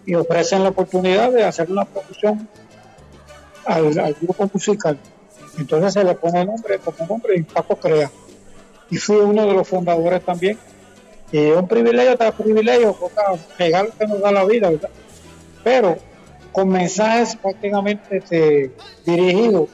y 0.05 0.16
ofrecen 0.16 0.64
la 0.64 0.70
oportunidad 0.70 1.32
de 1.32 1.43
hacer 1.43 1.72
una 1.72 1.86
producción 1.86 2.47
al 3.66 4.16
grupo 4.22 4.49
musical. 4.53 4.97
Entonces 5.58 5.93
se 5.93 6.04
le 6.04 6.16
pone 6.16 6.45
nombre 6.45 6.80
como 6.80 7.08
nombre 7.08 7.38
Impacto 7.38 7.76
Crea. 7.76 8.12
Y 8.89 8.97
fui 8.97 9.18
uno 9.18 9.45
de 9.45 9.54
los 9.54 9.68
fundadores 9.68 10.24
también. 10.24 10.58
Y 11.32 11.39
es 11.39 11.58
un 11.58 11.68
privilegio 11.68 12.16
tras 12.18 12.34
privilegio, 12.34 12.95
regalo 13.58 13.89
que 13.97 14.08
nos 14.08 14.22
da 14.22 14.32
la 14.32 14.45
vida, 14.45 14.70
¿verdad? 14.70 14.89
Pero 15.64 15.97
con 16.51 16.70
mensajes 16.70 17.36
prácticamente 17.36 18.18
este, 18.18 18.72
dirigidos 19.06 19.70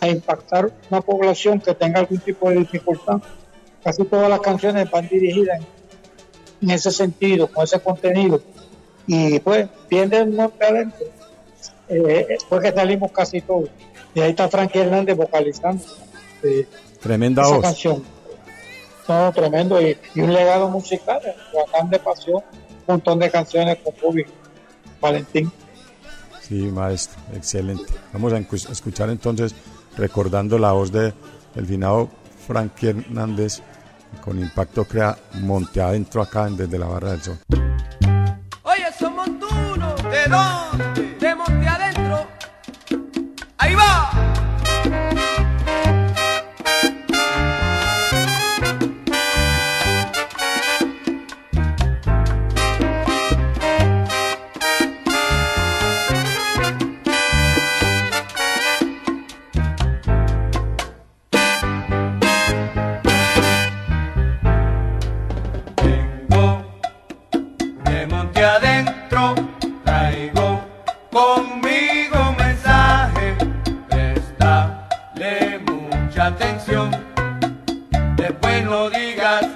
a 0.00 0.08
impactar 0.08 0.72
una 0.90 1.00
población 1.00 1.60
que 1.60 1.74
tenga 1.74 2.00
algún 2.00 2.18
tipo 2.18 2.48
de 2.48 2.56
dificultad. 2.56 3.20
Casi 3.84 4.04
todas 4.04 4.28
las 4.28 4.40
canciones 4.40 4.90
van 4.90 5.06
dirigidas 5.08 5.60
en, 6.62 6.70
ese 6.70 6.90
sentido, 6.90 7.46
con 7.46 7.64
ese 7.64 7.78
contenido. 7.80 8.40
Y 9.06 9.38
pues, 9.40 9.68
viene 9.88 10.16
el 10.18 10.34
norte 10.34 10.64
adentro. 10.64 11.06
Eh, 11.88 12.38
fue 12.48 12.60
que 12.62 12.72
salimos 12.72 13.12
casi 13.12 13.40
todos. 13.40 13.68
Y 14.16 14.20
ahí 14.22 14.30
está 14.30 14.48
Frankie 14.48 14.78
Hernández 14.78 15.14
vocalizando 15.14 15.84
eh, 16.42 16.66
Tremenda 17.02 17.42
esa 17.42 17.52
voz. 17.52 17.62
canción. 17.62 18.02
No, 19.06 19.30
tremendo. 19.30 19.78
Y, 19.78 19.94
y 20.14 20.20
un 20.22 20.32
legado 20.32 20.70
musical, 20.70 21.20
bacán 21.54 21.90
de 21.90 21.98
pasión, 21.98 22.36
un 22.36 22.42
montón 22.86 23.18
de 23.18 23.30
canciones 23.30 23.76
con 23.84 23.92
Bobby 24.02 24.24
Valentín. 25.02 25.52
Sí, 26.40 26.54
maestro, 26.54 27.20
excelente. 27.34 27.92
Vamos 28.14 28.32
a 28.32 28.38
escuchar 28.38 29.10
entonces, 29.10 29.54
recordando 29.98 30.58
la 30.58 30.72
voz 30.72 30.90
de 30.90 31.12
el 31.54 31.66
finado 31.66 32.08
Frankie 32.46 32.88
Hernández 32.88 33.60
con 34.24 34.38
Impacto 34.40 34.86
Crea 34.86 35.14
Monte 35.34 35.82
Adentro 35.82 36.22
acá 36.22 36.46
en 36.46 36.56
desde 36.56 36.78
la 36.78 36.86
Barra 36.86 37.10
del 37.10 37.22
Sol. 37.22 37.38
Oye, 38.62 38.86
son 38.98 39.14
montunos. 39.14 40.02
¿De 40.04 40.24
dónde? 40.30 41.05
Atención. 76.26 76.90
Después 78.16 78.64
no 78.64 78.90
digas 78.90 79.46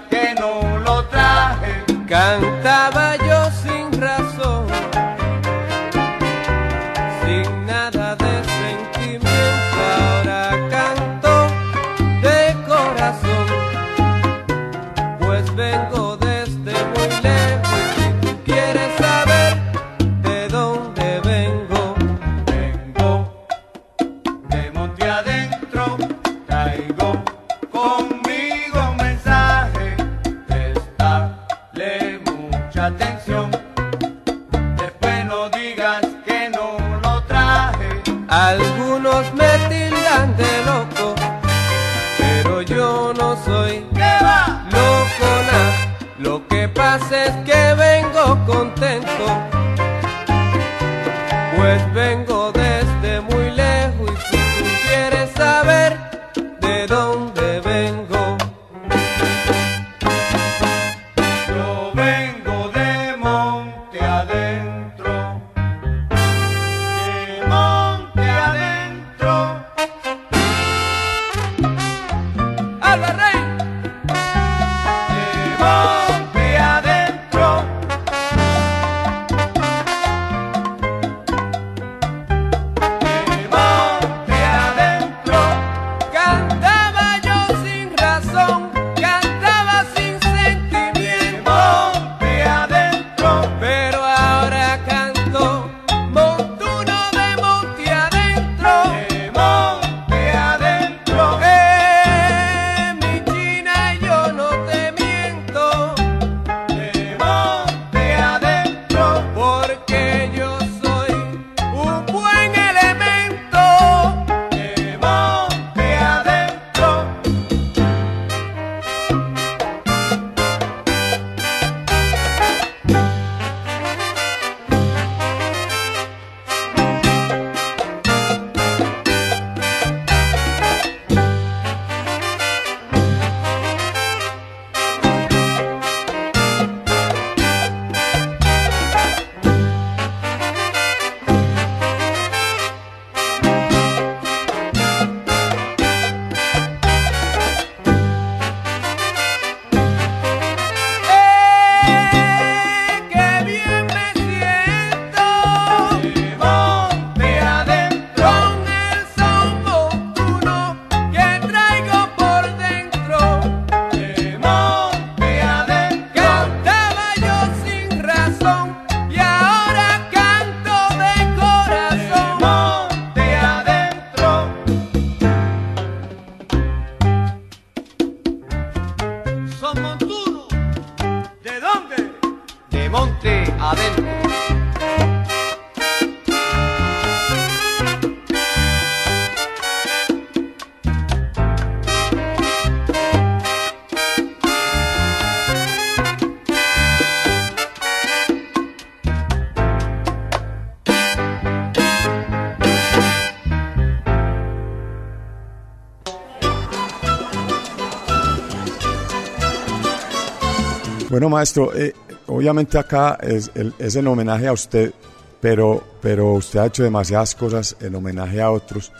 Bueno, 211.20 211.36
maestro, 211.36 211.74
eh, 211.76 211.92
obviamente 212.28 212.78
acá 212.78 213.18
es, 213.20 213.50
el- 213.54 213.74
es 213.78 213.94
en 213.94 214.06
homenaje 214.06 214.46
a 214.46 214.54
usted, 214.54 214.90
pero, 215.38 215.84
pero 216.00 216.32
usted 216.32 216.60
ha 216.60 216.64
hecho 216.68 216.82
demasiadas 216.82 217.34
cosas 217.34 217.76
en 217.82 217.94
homenaje 217.94 218.40
a 218.40 218.50
otros. 218.50 218.90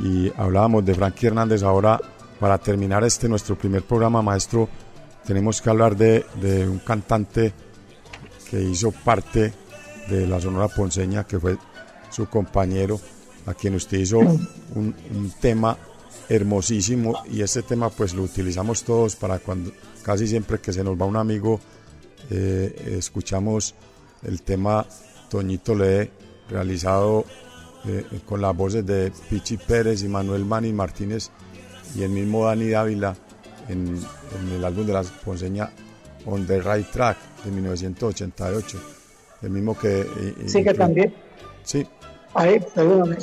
Y 0.00 0.32
hablábamos 0.38 0.86
de 0.86 0.94
Frankie 0.94 1.26
Hernández. 1.26 1.62
Ahora, 1.62 2.00
para 2.40 2.56
terminar 2.56 3.04
este 3.04 3.28
nuestro 3.28 3.58
primer 3.58 3.82
programa, 3.82 4.22
maestro, 4.22 4.70
tenemos 5.26 5.60
que 5.60 5.68
hablar 5.68 5.94
de, 5.98 6.24
de 6.40 6.66
un 6.66 6.78
cantante 6.78 7.52
que 8.50 8.58
hizo 8.62 8.90
parte 8.90 9.52
de 10.08 10.26
la 10.26 10.40
Sonora 10.40 10.68
Ponceña, 10.68 11.24
que 11.24 11.38
fue 11.38 11.58
su 12.08 12.24
compañero, 12.26 12.98
a 13.44 13.52
quien 13.52 13.74
usted 13.74 13.98
hizo 13.98 14.20
un, 14.20 14.48
un 14.74 15.30
tema 15.42 15.76
hermosísimo 16.30 17.22
y 17.30 17.42
ese 17.42 17.62
tema 17.62 17.90
pues 17.90 18.14
lo 18.14 18.22
utilizamos 18.22 18.82
todos 18.82 19.14
para 19.14 19.38
cuando 19.40 19.70
casi 20.06 20.28
siempre 20.28 20.60
que 20.60 20.72
se 20.72 20.84
nos 20.84 20.96
va 20.96 21.04
un 21.04 21.16
amigo 21.16 21.58
eh, 22.30 22.94
escuchamos 22.96 23.74
el 24.22 24.40
tema 24.42 24.86
Toñito 25.28 25.74
Lee 25.74 26.08
realizado 26.48 27.24
eh, 27.88 28.04
con 28.24 28.40
las 28.40 28.56
voces 28.56 28.86
de 28.86 29.12
Pichi 29.28 29.56
Pérez 29.56 30.04
y 30.04 30.08
Manuel 30.08 30.44
Mani 30.44 30.72
Martínez 30.72 31.30
y 31.96 32.04
el 32.04 32.10
mismo 32.10 32.46
Dani 32.46 32.68
Dávila 32.68 33.16
en, 33.68 33.96
en 33.98 34.52
el 34.54 34.64
álbum 34.64 34.86
de 34.86 34.92
la 34.92 35.02
Ponceña 35.02 35.72
On 36.24 36.46
the 36.46 36.60
Right 36.60 36.88
Track 36.92 37.16
de 37.44 37.50
1988 37.50 38.80
el 39.42 39.50
mismo 39.50 39.76
que 39.76 40.02
eh, 40.02 40.34
Sí, 40.46 40.62
que 40.62 40.72
también. 40.72 41.12
sí 41.64 41.84
Ahí, 42.32 42.60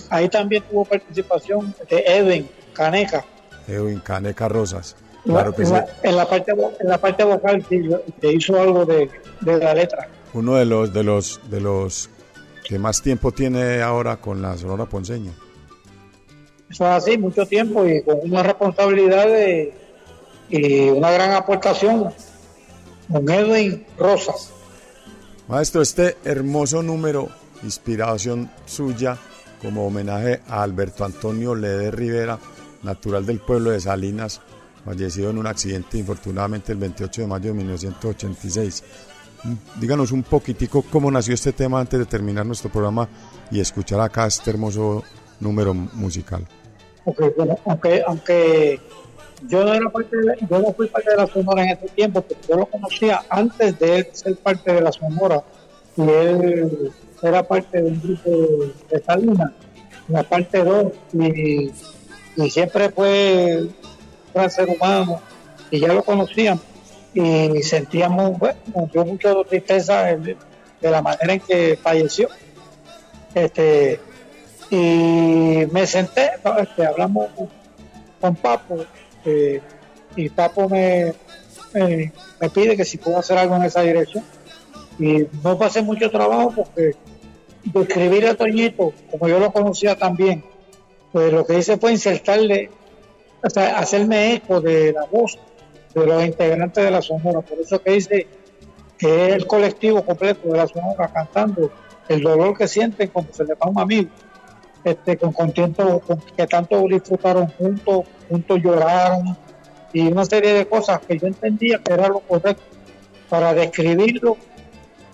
ahí 0.09 0.27
también 0.27 0.63
tuvo 0.69 0.83
participación 0.83 1.73
de 1.89 2.03
Edwin 2.05 2.49
Caneca. 2.73 3.23
Edwin 3.69 3.99
Caneca 3.99 4.49
Rosas 4.49 4.97
claro 5.23 5.49
la- 5.51 5.55
que 5.55 5.61
en, 5.63 5.67
sí 5.67 5.73
la, 5.73 5.87
en 6.03 6.15
la 6.17 6.29
parte, 6.29 6.51
en 6.79 6.87
la 6.89 6.97
parte 6.97 7.23
vocal 7.23 7.65
que, 7.65 7.89
que 8.21 8.31
hizo 8.33 8.59
algo 8.61 8.85
de, 8.85 9.09
de 9.41 9.57
la 9.57 9.73
letra. 9.73 10.07
uno 10.33 10.55
de 10.55 10.65
los 10.65 10.93
de 10.93 11.03
los 11.03 11.39
de 11.49 11.61
los 11.61 12.09
que 12.67 12.79
más 12.79 13.01
tiempo 13.01 13.31
tiene 13.31 13.81
ahora 13.81 14.17
con 14.17 14.41
la 14.41 14.57
Sonora 14.57 14.85
Ponceña. 14.85 15.31
Eso 16.69 16.85
es 16.85 16.91
así, 16.91 17.17
mucho 17.17 17.45
tiempo 17.45 17.85
y 17.85 18.01
con 18.03 18.19
una 18.23 18.41
responsabilidad 18.41 19.25
de- 19.27 19.73
y 20.49 20.89
una 20.89 21.11
gran 21.11 21.31
aportación 21.33 22.09
con 23.11 23.29
Edwin 23.29 23.85
Rosas. 23.97 24.49
Maestro, 25.47 25.81
este 25.81 26.17
hermoso 26.23 26.81
número, 26.81 27.29
inspiración 27.63 28.49
suya 28.65 29.17
como 29.61 29.85
homenaje 29.85 30.41
a 30.47 30.63
Alberto 30.63 31.05
Antonio 31.05 31.53
Lede 31.55 31.91
Rivera, 31.91 32.39
natural 32.81 33.25
del 33.25 33.39
pueblo 33.39 33.71
de 33.71 33.79
Salinas, 33.81 34.41
fallecido 34.83 35.29
en 35.29 35.37
un 35.37 35.47
accidente 35.47 35.97
infortunadamente 35.97 36.71
el 36.71 36.77
28 36.77 37.21
de 37.21 37.27
mayo 37.27 37.49
de 37.49 37.53
1986. 37.53 38.83
Mm, 39.43 39.79
Díganos 39.79 40.11
un 40.11 40.23
poquitico 40.23 40.83
cómo 40.83 41.11
nació 41.11 41.33
este 41.33 41.53
tema 41.53 41.79
antes 41.79 41.99
de 41.99 42.05
terminar 42.05 42.45
nuestro 42.45 42.71
programa 42.71 43.07
y 43.51 43.59
escuchar 43.59 43.99
acá 43.99 44.25
este 44.27 44.49
hermoso 44.49 45.03
número 45.39 45.73
musical. 45.73 46.45
Ok, 47.05 47.21
bueno, 47.37 47.57
aunque, 47.65 48.03
aunque 48.05 48.79
yo 49.47 49.63
no 49.63 49.73
era 49.73 49.89
parte 49.89 50.15
de 50.15 50.35
yo 50.49 50.59
no 50.59 50.73
fui 50.73 50.87
parte 50.87 51.11
de 51.11 51.17
la 51.17 51.27
Sonora 51.27 51.63
en 51.63 51.69
ese 51.71 51.87
tiempo, 51.89 52.21
pero 52.21 52.39
yo 52.47 52.55
lo 52.57 52.65
conocía 52.65 53.21
antes 53.29 53.77
de 53.79 54.09
ser 54.13 54.35
parte 54.37 54.73
de 54.73 54.81
la 54.81 54.91
Sonora 54.91 55.43
y 55.97 56.01
él 56.01 56.91
era 57.21 57.43
parte 57.43 57.81
de 57.81 57.89
un 57.89 58.01
grupo 58.01 58.29
de, 58.89 59.03
Salinas, 59.03 59.51
la 60.07 60.23
parte 60.23 60.63
2, 60.63 60.91
y, 61.13 61.71
siempre 62.49 62.89
fue 62.89 63.69
gran 64.33 64.49
ser 64.49 64.69
humano 64.69 65.21
y 65.71 65.79
ya 65.79 65.87
lo 65.87 66.03
conocían, 66.03 66.59
y 67.13 67.61
sentíamos, 67.63 68.37
bueno, 68.37 68.59
nos 68.75 69.47
tristeza 69.47 70.03
de, 70.03 70.37
la 70.81 71.01
manera 71.01 71.33
en 71.33 71.39
que 71.39 71.77
falleció. 71.81 72.29
Este, 73.33 73.99
y 74.69 75.65
me 75.71 75.85
senté, 75.87 76.31
este, 76.59 76.85
hablamos 76.85 77.29
con, 78.19 78.35
Papo, 78.35 78.85
eh, 79.25 79.61
y 80.15 80.29
Papo 80.29 80.69
me, 80.69 81.13
me, 81.73 82.11
me 82.39 82.49
pide 82.49 82.75
que 82.75 82.85
si 82.85 82.97
puedo 82.97 83.17
hacer 83.19 83.37
algo 83.37 83.55
en 83.55 83.63
esa 83.63 83.81
dirección. 83.81 84.23
Y 84.99 85.27
no 85.43 85.57
pasé 85.57 85.81
mucho 85.81 86.09
trabajo 86.11 86.53
porque 86.55 86.95
describir 87.63 88.27
a 88.27 88.35
Toñito, 88.35 88.93
como 89.09 89.27
yo 89.27 89.39
lo 89.39 89.51
conocía 89.51 89.95
también, 89.95 90.43
pues 91.11 91.31
lo 91.31 91.45
que 91.45 91.57
hice 91.57 91.77
fue 91.77 91.91
insertarle, 91.91 92.69
o 93.43 93.49
sea, 93.49 93.77
hacerme 93.79 94.35
eco 94.35 94.61
de 94.61 94.93
la 94.93 95.05
voz 95.11 95.37
de 95.93 96.05
los 96.07 96.23
integrantes 96.25 96.83
de 96.83 96.89
la 96.91 97.01
Sonora. 97.01 97.41
Por 97.41 97.59
eso 97.59 97.81
que 97.81 97.91
dice 97.91 98.27
que 98.97 99.27
es 99.27 99.33
el 99.35 99.45
colectivo 99.47 100.03
completo 100.03 100.47
de 100.49 100.57
la 100.57 100.67
Sonora 100.67 101.11
cantando 101.13 101.69
el 102.07 102.21
dolor 102.21 102.57
que 102.57 102.67
sienten 102.67 103.09
cuando 103.09 103.33
se 103.33 103.43
le 103.45 103.53
va 103.55 103.69
un 103.69 103.79
amigo, 103.79 104.09
este, 104.83 105.17
con 105.17 105.31
contento, 105.33 105.99
con- 105.99 106.19
que 106.35 106.47
tanto 106.47 106.83
disfrutaron 106.89 107.47
juntos, 107.47 108.01
juntos 108.29 108.59
lloraron 108.63 109.37
y 109.93 110.07
una 110.07 110.25
serie 110.25 110.53
de 110.53 110.65
cosas 110.67 110.99
que 111.07 111.17
yo 111.19 111.27
entendía 111.27 111.79
que 111.83 111.93
era 111.93 112.07
lo 112.07 112.19
correcto 112.21 112.63
para 113.29 113.53
describirlo 113.53 114.37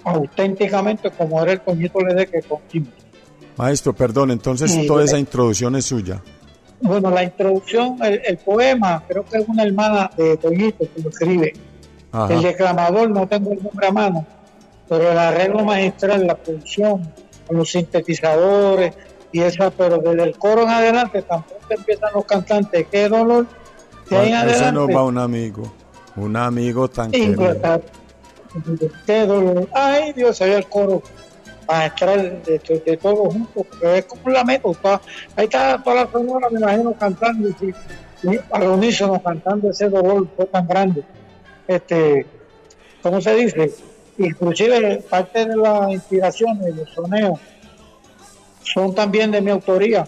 auténticamente 0.03 1.11
como 1.11 1.41
era 1.43 1.53
el 1.53 1.59
Toñito 1.61 1.99
Ledeque 1.99 2.41
con 2.43 2.59
Jimmy. 2.71 2.89
Maestro, 3.57 3.93
perdón, 3.93 4.31
entonces 4.31 4.71
Sí, 4.71 4.87
toda 4.87 5.03
esa 5.03 5.17
introducción 5.19 5.75
es 5.75 5.85
suya. 5.85 6.21
Bueno, 6.81 7.11
la 7.11 7.23
introducción, 7.23 7.97
el, 8.03 8.21
el 8.25 8.37
poema, 8.37 9.03
creo 9.07 9.25
que 9.25 9.37
es 9.37 9.47
una 9.47 9.63
hermana 9.63 10.09
de 10.15 10.37
Toñito 10.37 10.85
que 10.93 11.01
lo 11.01 11.09
escribe. 11.09 11.53
Ajá. 12.11 12.33
El 12.33 12.41
declamador, 12.41 13.09
no 13.09 13.27
tengo 13.27 13.51
el 13.51 13.61
nombre 13.61 13.87
a 13.87 13.91
mano, 13.91 14.25
pero 14.87 15.11
el 15.11 15.17
arreglo 15.17 15.63
magistral, 15.63 16.25
la 16.25 16.35
producción, 16.35 17.13
los 17.49 17.71
sintetizadores 17.71 18.93
y 19.31 19.41
esa, 19.41 19.69
pero 19.69 19.97
desde 19.99 20.23
el 20.23 20.37
coro 20.37 20.63
en 20.63 20.69
adelante 20.69 21.21
tampoco 21.21 21.61
empiezan 21.69 22.09
los 22.13 22.25
cantantes. 22.25 22.87
Qué 22.89 23.09
dolor. 23.09 23.45
De 24.09 24.17
ahí 24.17 24.29
en 24.29 24.35
adelante. 24.35 24.71
nos 24.71 24.89
va 24.89 25.03
un 25.03 25.17
amigo, 25.17 25.71
un 26.15 26.35
amigo 26.35 26.89
tan 26.89 27.11
querido. 27.11 27.55
Qué 29.05 29.25
dolor. 29.25 29.67
Ay, 29.73 30.13
Dios, 30.13 30.39
ve 30.39 30.55
el 30.55 30.67
coro 30.67 31.03
magistral 31.69 32.41
de, 32.45 32.59
de, 32.59 32.79
de 32.79 32.97
todos 32.97 33.33
juntos, 33.33 33.65
es 33.81 34.05
como 34.05 34.21
un 34.25 34.33
lamento. 34.33 34.75
ahí 35.35 35.45
está 35.45 35.81
toda 35.83 36.03
la 36.03 36.11
sonora, 36.11 36.49
me 36.49 36.59
imagino, 36.59 36.93
cantando, 36.93 37.49
y, 37.49 37.73
y 38.23 38.39
al 38.51 39.21
cantando 39.23 39.69
ese 39.69 39.87
dolor 39.87 40.27
fue 40.35 40.45
tan 40.45 40.67
grande. 40.67 41.03
Este, 41.67 42.25
¿Cómo 43.03 43.21
se 43.21 43.35
dice? 43.35 43.71
Inclusive 44.17 45.03
parte 45.09 45.45
de 45.45 45.55
las 45.55 45.91
inspiraciones, 45.91 46.75
los 46.75 46.89
soneos, 46.89 47.39
son 48.63 48.93
también 48.93 49.31
de 49.31 49.41
mi 49.41 49.51
autoría, 49.51 50.05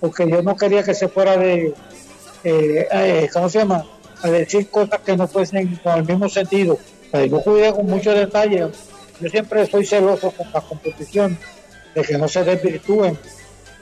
porque 0.00 0.28
yo 0.30 0.42
no 0.42 0.56
quería 0.56 0.82
que 0.82 0.94
se 0.94 1.08
fuera 1.08 1.36
de, 1.36 1.74
eh, 2.44 2.88
eh, 2.90 3.28
¿cómo 3.32 3.48
se 3.48 3.58
llama? 3.58 3.84
A 4.22 4.28
decir 4.28 4.70
cosas 4.70 5.00
que 5.00 5.16
no 5.16 5.26
fuesen 5.28 5.76
con 5.82 5.98
el 5.98 6.04
mismo 6.06 6.28
sentido. 6.28 6.78
Yo 7.12 7.40
cuidé 7.40 7.72
con 7.72 7.86
mucho 7.86 8.12
detalle. 8.12 8.68
Yo 9.20 9.28
siempre 9.28 9.66
soy 9.66 9.86
celoso 9.86 10.30
con 10.30 10.46
la 10.52 10.60
composición, 10.60 11.38
de 11.94 12.02
que 12.02 12.18
no 12.18 12.28
se 12.28 12.44
desvirtúen 12.44 13.18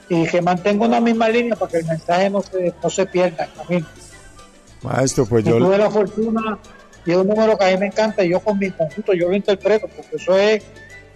y 0.07 0.25
que 0.27 0.41
mantenga 0.41 0.85
una 0.85 1.01
misma 1.01 1.27
línea 1.29 1.55
para 1.55 1.71
que 1.71 1.77
el 1.79 1.85
mensaje 1.85 2.29
no 2.29 2.41
se, 2.41 2.73
no 2.81 2.89
se 2.89 3.05
pierda 3.05 3.45
en 3.45 3.51
camino. 3.51 3.87
Maestro, 4.81 5.25
pues 5.25 5.45
Y 5.45 5.49
yo, 5.49 5.57
tuve 5.57 5.77
la 5.77 5.89
fortuna 5.89 6.59
y 7.05 7.11
es 7.11 7.17
un 7.17 7.27
número 7.27 7.57
que 7.57 7.65
a 7.65 7.71
mí 7.71 7.77
me 7.77 7.87
encanta 7.87 8.23
y 8.23 8.29
yo 8.29 8.39
con 8.39 8.57
mi 8.57 8.71
conjunto 8.71 9.13
yo 9.13 9.29
lo 9.29 9.35
interpreto 9.35 9.87
porque 9.87 10.15
eso 10.15 10.37
es 10.37 10.63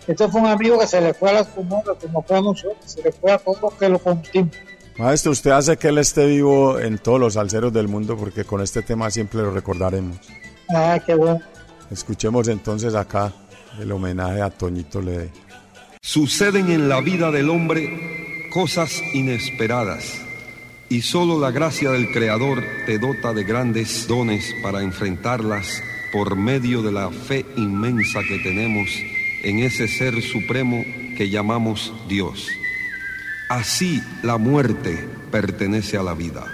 esto 0.07 0.29
fue 0.29 0.41
un 0.41 0.47
amigo 0.47 0.79
que 0.79 0.87
se 0.87 1.01
le 1.01 1.13
fue 1.13 1.29
a 1.29 1.33
las 1.33 1.47
comunas 1.47 1.97
como 2.01 2.21
fue 2.21 2.37
a 2.37 2.41
nosotros 2.41 2.77
se 2.85 3.01
le 3.01 3.11
fue 3.11 3.31
a 3.31 3.37
todos 3.37 3.61
los 3.61 3.73
que 3.73 3.89
lo 3.89 3.99
conocimos 3.99 4.55
maestro, 4.97 5.31
usted 5.31 5.51
hace 5.51 5.77
que 5.77 5.87
él 5.87 5.97
esté 5.97 6.25
vivo 6.25 6.79
en 6.79 6.99
todos 6.99 7.19
los 7.19 7.33
salseros 7.33 7.73
del 7.73 7.87
mundo 7.87 8.17
porque 8.17 8.43
con 8.43 8.61
este 8.61 8.81
tema 8.81 9.09
siempre 9.09 9.41
lo 9.41 9.51
recordaremos. 9.51 10.17
ah 10.69 10.99
qué 11.05 11.15
bueno 11.15 11.41
Escuchemos 11.89 12.47
entonces 12.47 12.93
acá 12.93 13.33
el 13.79 13.91
homenaje 13.91 14.41
a 14.41 14.49
Toñito 14.49 15.01
Lede. 15.01 15.29
Suceden 16.01 16.71
en 16.71 16.89
la 16.89 17.01
vida 17.01 17.31
del 17.31 17.49
hombre 17.49 18.47
cosas 18.49 19.01
inesperadas 19.13 20.21
y 20.89 21.01
solo 21.01 21.39
la 21.39 21.51
gracia 21.51 21.91
del 21.91 22.11
Creador 22.11 22.63
te 22.85 22.97
dota 22.97 23.33
de 23.33 23.43
grandes 23.43 24.07
dones 24.07 24.55
para 24.63 24.81
enfrentarlas 24.81 25.83
por 26.11 26.35
medio 26.35 26.81
de 26.81 26.91
la 26.91 27.11
fe 27.11 27.45
inmensa 27.57 28.21
que 28.27 28.39
tenemos 28.39 28.89
en 29.43 29.59
ese 29.59 29.87
ser 29.87 30.21
supremo 30.21 30.83
que 31.15 31.29
llamamos 31.29 31.93
Dios. 32.07 32.47
Así 33.49 34.01
la 34.23 34.37
muerte 34.37 35.07
pertenece 35.31 35.97
a 35.97 36.03
la 36.03 36.13
vida. 36.13 36.45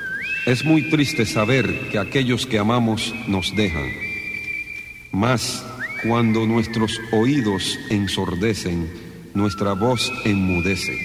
Es 0.46 0.66
muy 0.66 0.90
triste 0.90 1.26
saber 1.26 1.90
que 1.90 1.98
aquellos 1.98 2.46
que 2.46 2.60
amamos 2.60 3.14
nos 3.28 3.56
dejan. 3.56 3.90
Mas 5.12 5.66
cuando 6.08 6.46
nuestros 6.46 7.02
oídos 7.12 7.80
ensordecen, 7.90 8.90
nuestra 9.34 9.74
voz 9.74 10.12
enmudece 10.24 10.98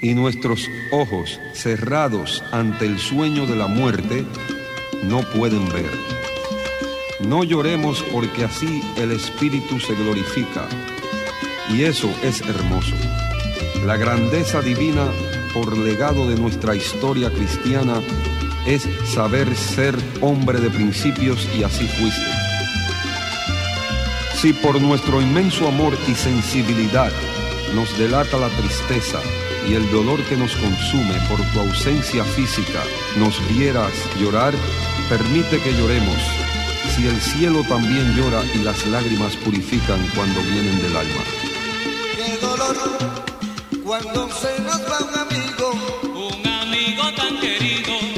y 0.00 0.14
nuestros 0.14 0.68
ojos 0.90 1.38
cerrados 1.54 2.42
ante 2.50 2.86
el 2.86 2.98
sueño 2.98 3.46
de 3.46 3.56
la 3.56 3.66
muerte 3.66 4.24
no 5.04 5.22
pueden 5.32 5.68
ver. 5.68 5.90
No 7.20 7.44
lloremos 7.44 8.02
porque 8.12 8.44
así 8.44 8.82
el 8.96 9.12
Espíritu 9.12 9.78
se 9.78 9.94
glorifica 9.94 10.66
y 11.70 11.82
eso 11.82 12.10
es 12.22 12.40
hermoso. 12.40 12.96
La 13.86 13.96
grandeza 13.96 14.60
divina 14.60 15.06
por 15.52 15.76
legado 15.76 16.28
de 16.28 16.36
nuestra 16.36 16.74
historia 16.74 17.30
cristiana 17.30 18.00
es 18.66 18.88
saber 19.04 19.54
ser 19.54 19.94
hombre 20.20 20.60
de 20.60 20.70
principios 20.70 21.48
y 21.56 21.62
así 21.62 21.86
fuiste. 21.86 22.51
Si 24.42 24.52
por 24.52 24.80
nuestro 24.82 25.22
inmenso 25.22 25.68
amor 25.68 25.96
y 26.08 26.16
sensibilidad 26.16 27.12
nos 27.76 27.96
delata 27.96 28.36
la 28.38 28.48
tristeza 28.48 29.20
y 29.68 29.74
el 29.74 29.88
dolor 29.92 30.20
que 30.24 30.36
nos 30.36 30.56
consume 30.56 31.14
por 31.28 31.40
tu 31.52 31.60
ausencia 31.60 32.24
física, 32.24 32.82
nos 33.18 33.38
vieras 33.54 33.92
llorar, 34.18 34.52
permite 35.08 35.60
que 35.60 35.72
lloremos. 35.74 36.18
Si 36.90 37.06
el 37.06 37.20
cielo 37.20 37.62
también 37.68 38.16
llora 38.16 38.42
y 38.52 38.64
las 38.64 38.84
lágrimas 38.88 39.36
purifican 39.36 40.04
cuando 40.16 40.40
vienen 40.40 40.82
del 40.82 40.96
alma. 40.96 41.22
Qué 42.16 42.36
dolor 42.44 42.76
cuando 43.84 44.28
se 44.28 44.60
nos 44.64 44.80
va 44.90 44.98
un 45.06 45.18
amigo, 45.20 46.34
un 46.34 46.46
amigo 46.48 47.02
tan 47.16 47.38
querido. 47.38 48.11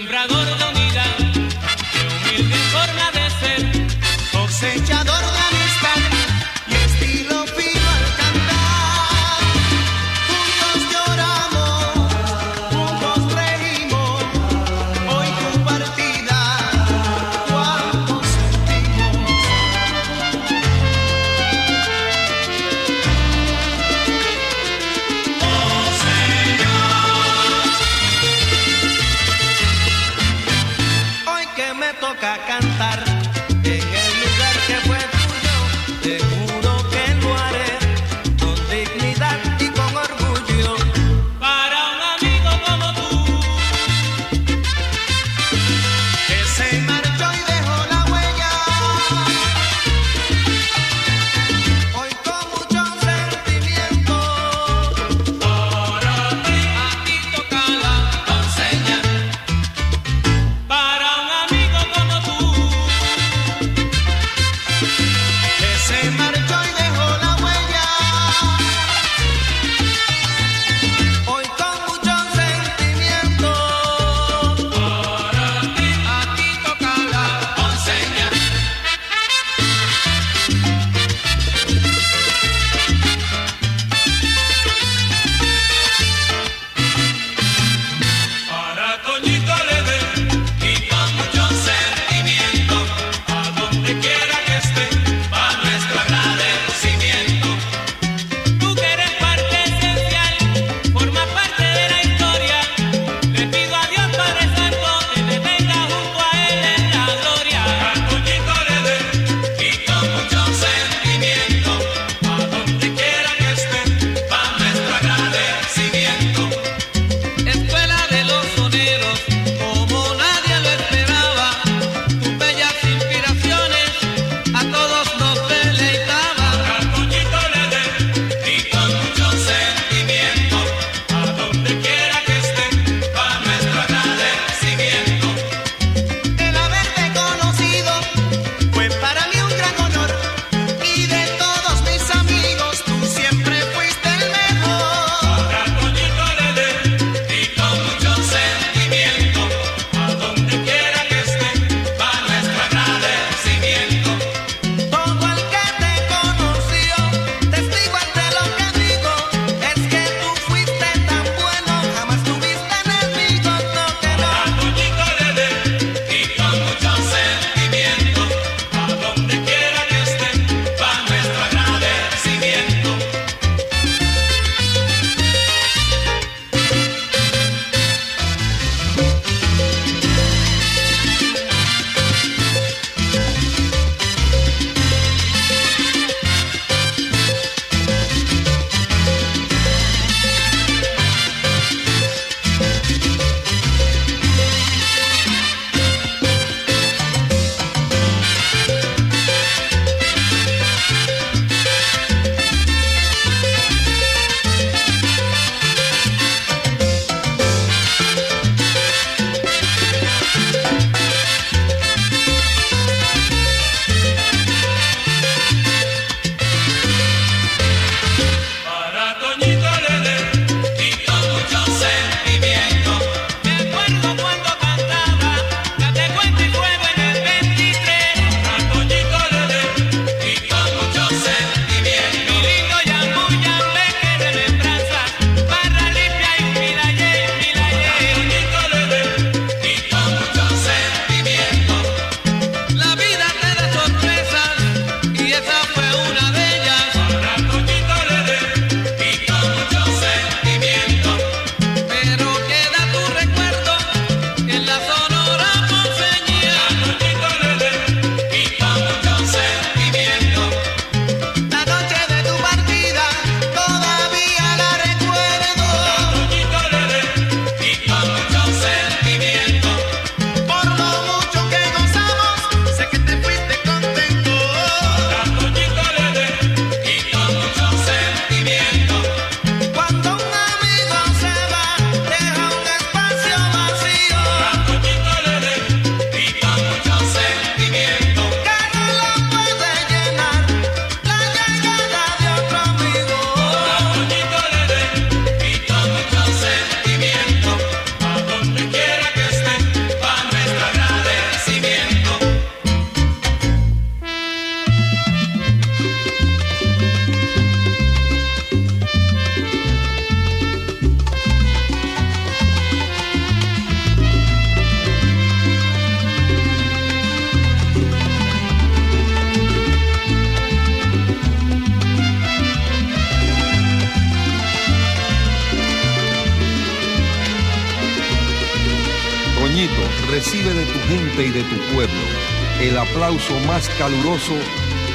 sembrador. 0.00 0.59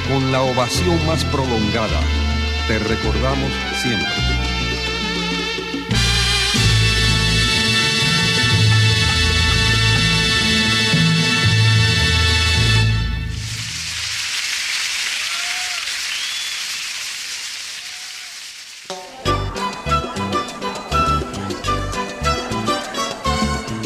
Con 0.08 0.32
la 0.32 0.42
ovación 0.42 1.06
más 1.06 1.24
prolongada. 1.26 2.00
Te 2.68 2.80
recordamos 2.80 3.52
siempre. 3.82 4.08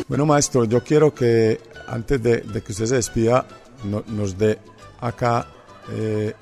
Bueno, 0.08 0.26
maestro, 0.26 0.66
yo 0.66 0.84
quiero 0.84 1.14
que 1.14 1.60
antes 1.88 2.22
de, 2.22 2.42
que 2.64 2.72
usted 2.72 2.86
se 2.86 2.96
despida, 2.96 3.46
no- 3.84 4.04
nos 4.08 4.38
dé 4.38 4.58
acá, 5.02 5.46
eh, 5.92 6.34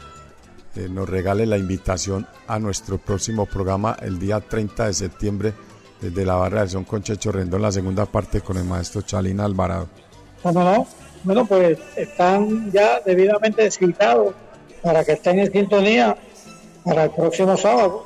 eh, 0.75 0.87
nos 0.89 1.09
regale 1.09 1.45
la 1.45 1.57
invitación 1.57 2.27
a 2.47 2.59
nuestro 2.59 2.97
próximo 2.97 3.45
programa 3.45 3.97
el 4.01 4.19
día 4.19 4.39
30 4.39 4.87
de 4.87 4.93
septiembre 4.93 5.53
desde 6.01 6.25
la 6.25 6.35
Barra 6.35 6.61
del 6.61 6.69
Son 6.69 6.83
con 6.83 7.01
Checho 7.01 7.31
Rendón, 7.31 7.61
la 7.61 7.71
segunda 7.71 8.05
parte 8.05 8.41
con 8.41 8.57
el 8.57 8.63
maestro 8.65 9.01
Chalina 9.01 9.45
Alvarado. 9.45 9.87
¿Cómo 10.43 10.63
no? 10.63 10.87
Bueno, 11.23 11.45
pues 11.45 11.77
están 11.95 12.71
ya 12.71 12.99
debidamente 13.03 13.69
citados 13.71 14.33
para 14.83 15.03
que 15.03 15.13
estén 15.13 15.39
en 15.39 15.51
sintonía 15.51 16.15
para 16.83 17.05
el 17.05 17.11
próximo 17.11 17.57
sábado 17.57 18.05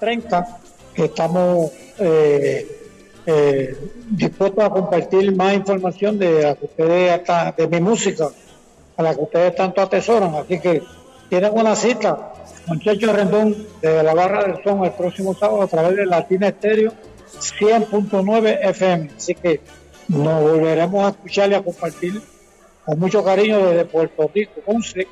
30, 0.00 0.58
que 0.94 1.04
estamos 1.04 1.70
eh, 1.98 2.88
eh, 3.24 3.76
dispuestos 4.10 4.64
a 4.64 4.70
compartir 4.70 5.34
más 5.36 5.54
información 5.54 6.18
de 6.18 6.56
ustedes 6.60 7.12
hasta- 7.12 7.52
de 7.52 7.68
mi 7.68 7.80
música, 7.80 8.28
la 9.02 9.14
que 9.14 9.22
ustedes 9.22 9.54
tanto 9.54 9.80
atesoran. 9.80 10.34
Así 10.34 10.58
que 10.60 10.82
tienen 11.28 11.52
una 11.54 11.74
cita 11.74 12.32
con 12.66 12.78
Checho 12.80 13.12
Rendón 13.12 13.56
de 13.80 14.02
la 14.02 14.14
Barra 14.14 14.44
del 14.44 14.62
Son 14.62 14.84
el 14.84 14.92
próximo 14.92 15.34
sábado 15.34 15.62
a 15.62 15.66
través 15.66 15.96
de 15.96 16.06
Latina 16.06 16.48
Estéreo 16.48 16.92
100.9 17.38 18.58
FM. 18.62 19.10
Así 19.16 19.34
que 19.34 19.60
nos 20.08 20.42
volveremos 20.42 21.04
a 21.04 21.08
escuchar 21.10 21.50
y 21.50 21.54
a 21.54 21.62
compartir 21.62 22.20
con 22.84 22.98
mucho 22.98 23.24
cariño 23.24 23.66
desde 23.66 23.84
Puerto 23.84 24.30
Rico, 24.34 24.60
Ponce, 24.64 25.06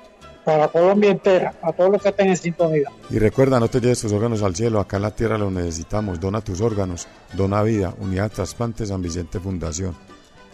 para 0.45 0.68
Colombia 0.68 1.11
entera, 1.11 1.55
a 1.62 1.72
todos 1.72 1.93
los 1.93 2.03
que 2.03 2.09
estén 2.09 2.28
en 2.28 2.36
sintonía. 2.36 2.88
Y 3.11 3.18
recuerda, 3.18 3.61
no 3.61 3.68
te 3.68 3.80
lleves 3.80 4.01
tus 4.01 4.12
órganos 4.12 4.43
al 4.43 4.57
cielo, 4.57 4.80
acá 4.80 4.97
en 4.97 5.03
la 5.03 5.14
tierra 5.14 5.38
los 5.38 5.53
necesitamos. 5.53 6.18
Dona 6.18 6.41
tus 6.41 6.61
órganos, 6.61 7.07
dona 7.34 7.62
vida, 7.62 7.95
Unidad 7.99 8.24
de 8.24 8.30
Trasplantes 8.30 8.88
San 8.88 9.03
Vicente 9.03 9.38
Fundación. 9.38 9.95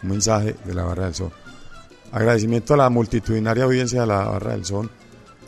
Un 0.02 0.10
mensaje 0.10 0.54
de 0.64 0.74
la 0.74 0.84
Barra 0.84 1.04
del 1.04 1.14
Sol. 1.14 1.32
Agradecimiento 2.12 2.74
a 2.74 2.78
la 2.78 2.90
multitudinaria 2.90 3.64
audiencia 3.64 4.00
de 4.00 4.06
la 4.06 4.24
Barra 4.24 4.52
del 4.52 4.64
Sol 4.64 4.90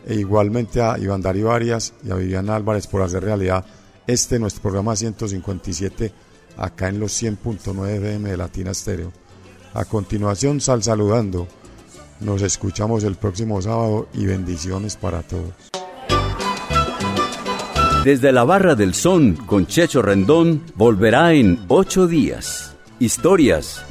e 0.06 0.14
igualmente 0.14 0.80
a 0.80 0.98
Iván 0.98 1.22
Darío 1.22 1.52
Arias 1.52 1.94
y 2.04 2.10
a 2.10 2.14
Viviana 2.14 2.56
Álvarez 2.56 2.86
por 2.86 3.02
hacer 3.02 3.24
realidad 3.24 3.64
este 4.06 4.38
nuestro 4.38 4.62
programa 4.62 4.96
157 4.96 6.12
acá 6.56 6.88
en 6.88 6.98
los 6.98 7.22
100.9 7.22 7.88
FM 7.88 8.30
de 8.30 8.36
Latina 8.36 8.70
Estéreo. 8.70 9.12
A 9.74 9.84
continuación, 9.84 10.60
sal 10.60 10.82
saludando. 10.82 11.46
Nos 12.20 12.42
escuchamos 12.42 13.04
el 13.04 13.14
próximo 13.14 13.62
sábado 13.62 14.08
y 14.12 14.26
bendiciones 14.26 14.96
para 14.96 15.22
todos. 15.22 15.52
Desde 18.04 18.32
la 18.32 18.44
Barra 18.44 18.74
del 18.74 18.94
Son 18.94 19.34
con 19.34 19.66
Checho 19.66 20.02
Rendón 20.02 20.62
volverá 20.74 21.34
en 21.34 21.60
ocho 21.68 22.06
días. 22.06 22.74
Historias, 22.98 23.84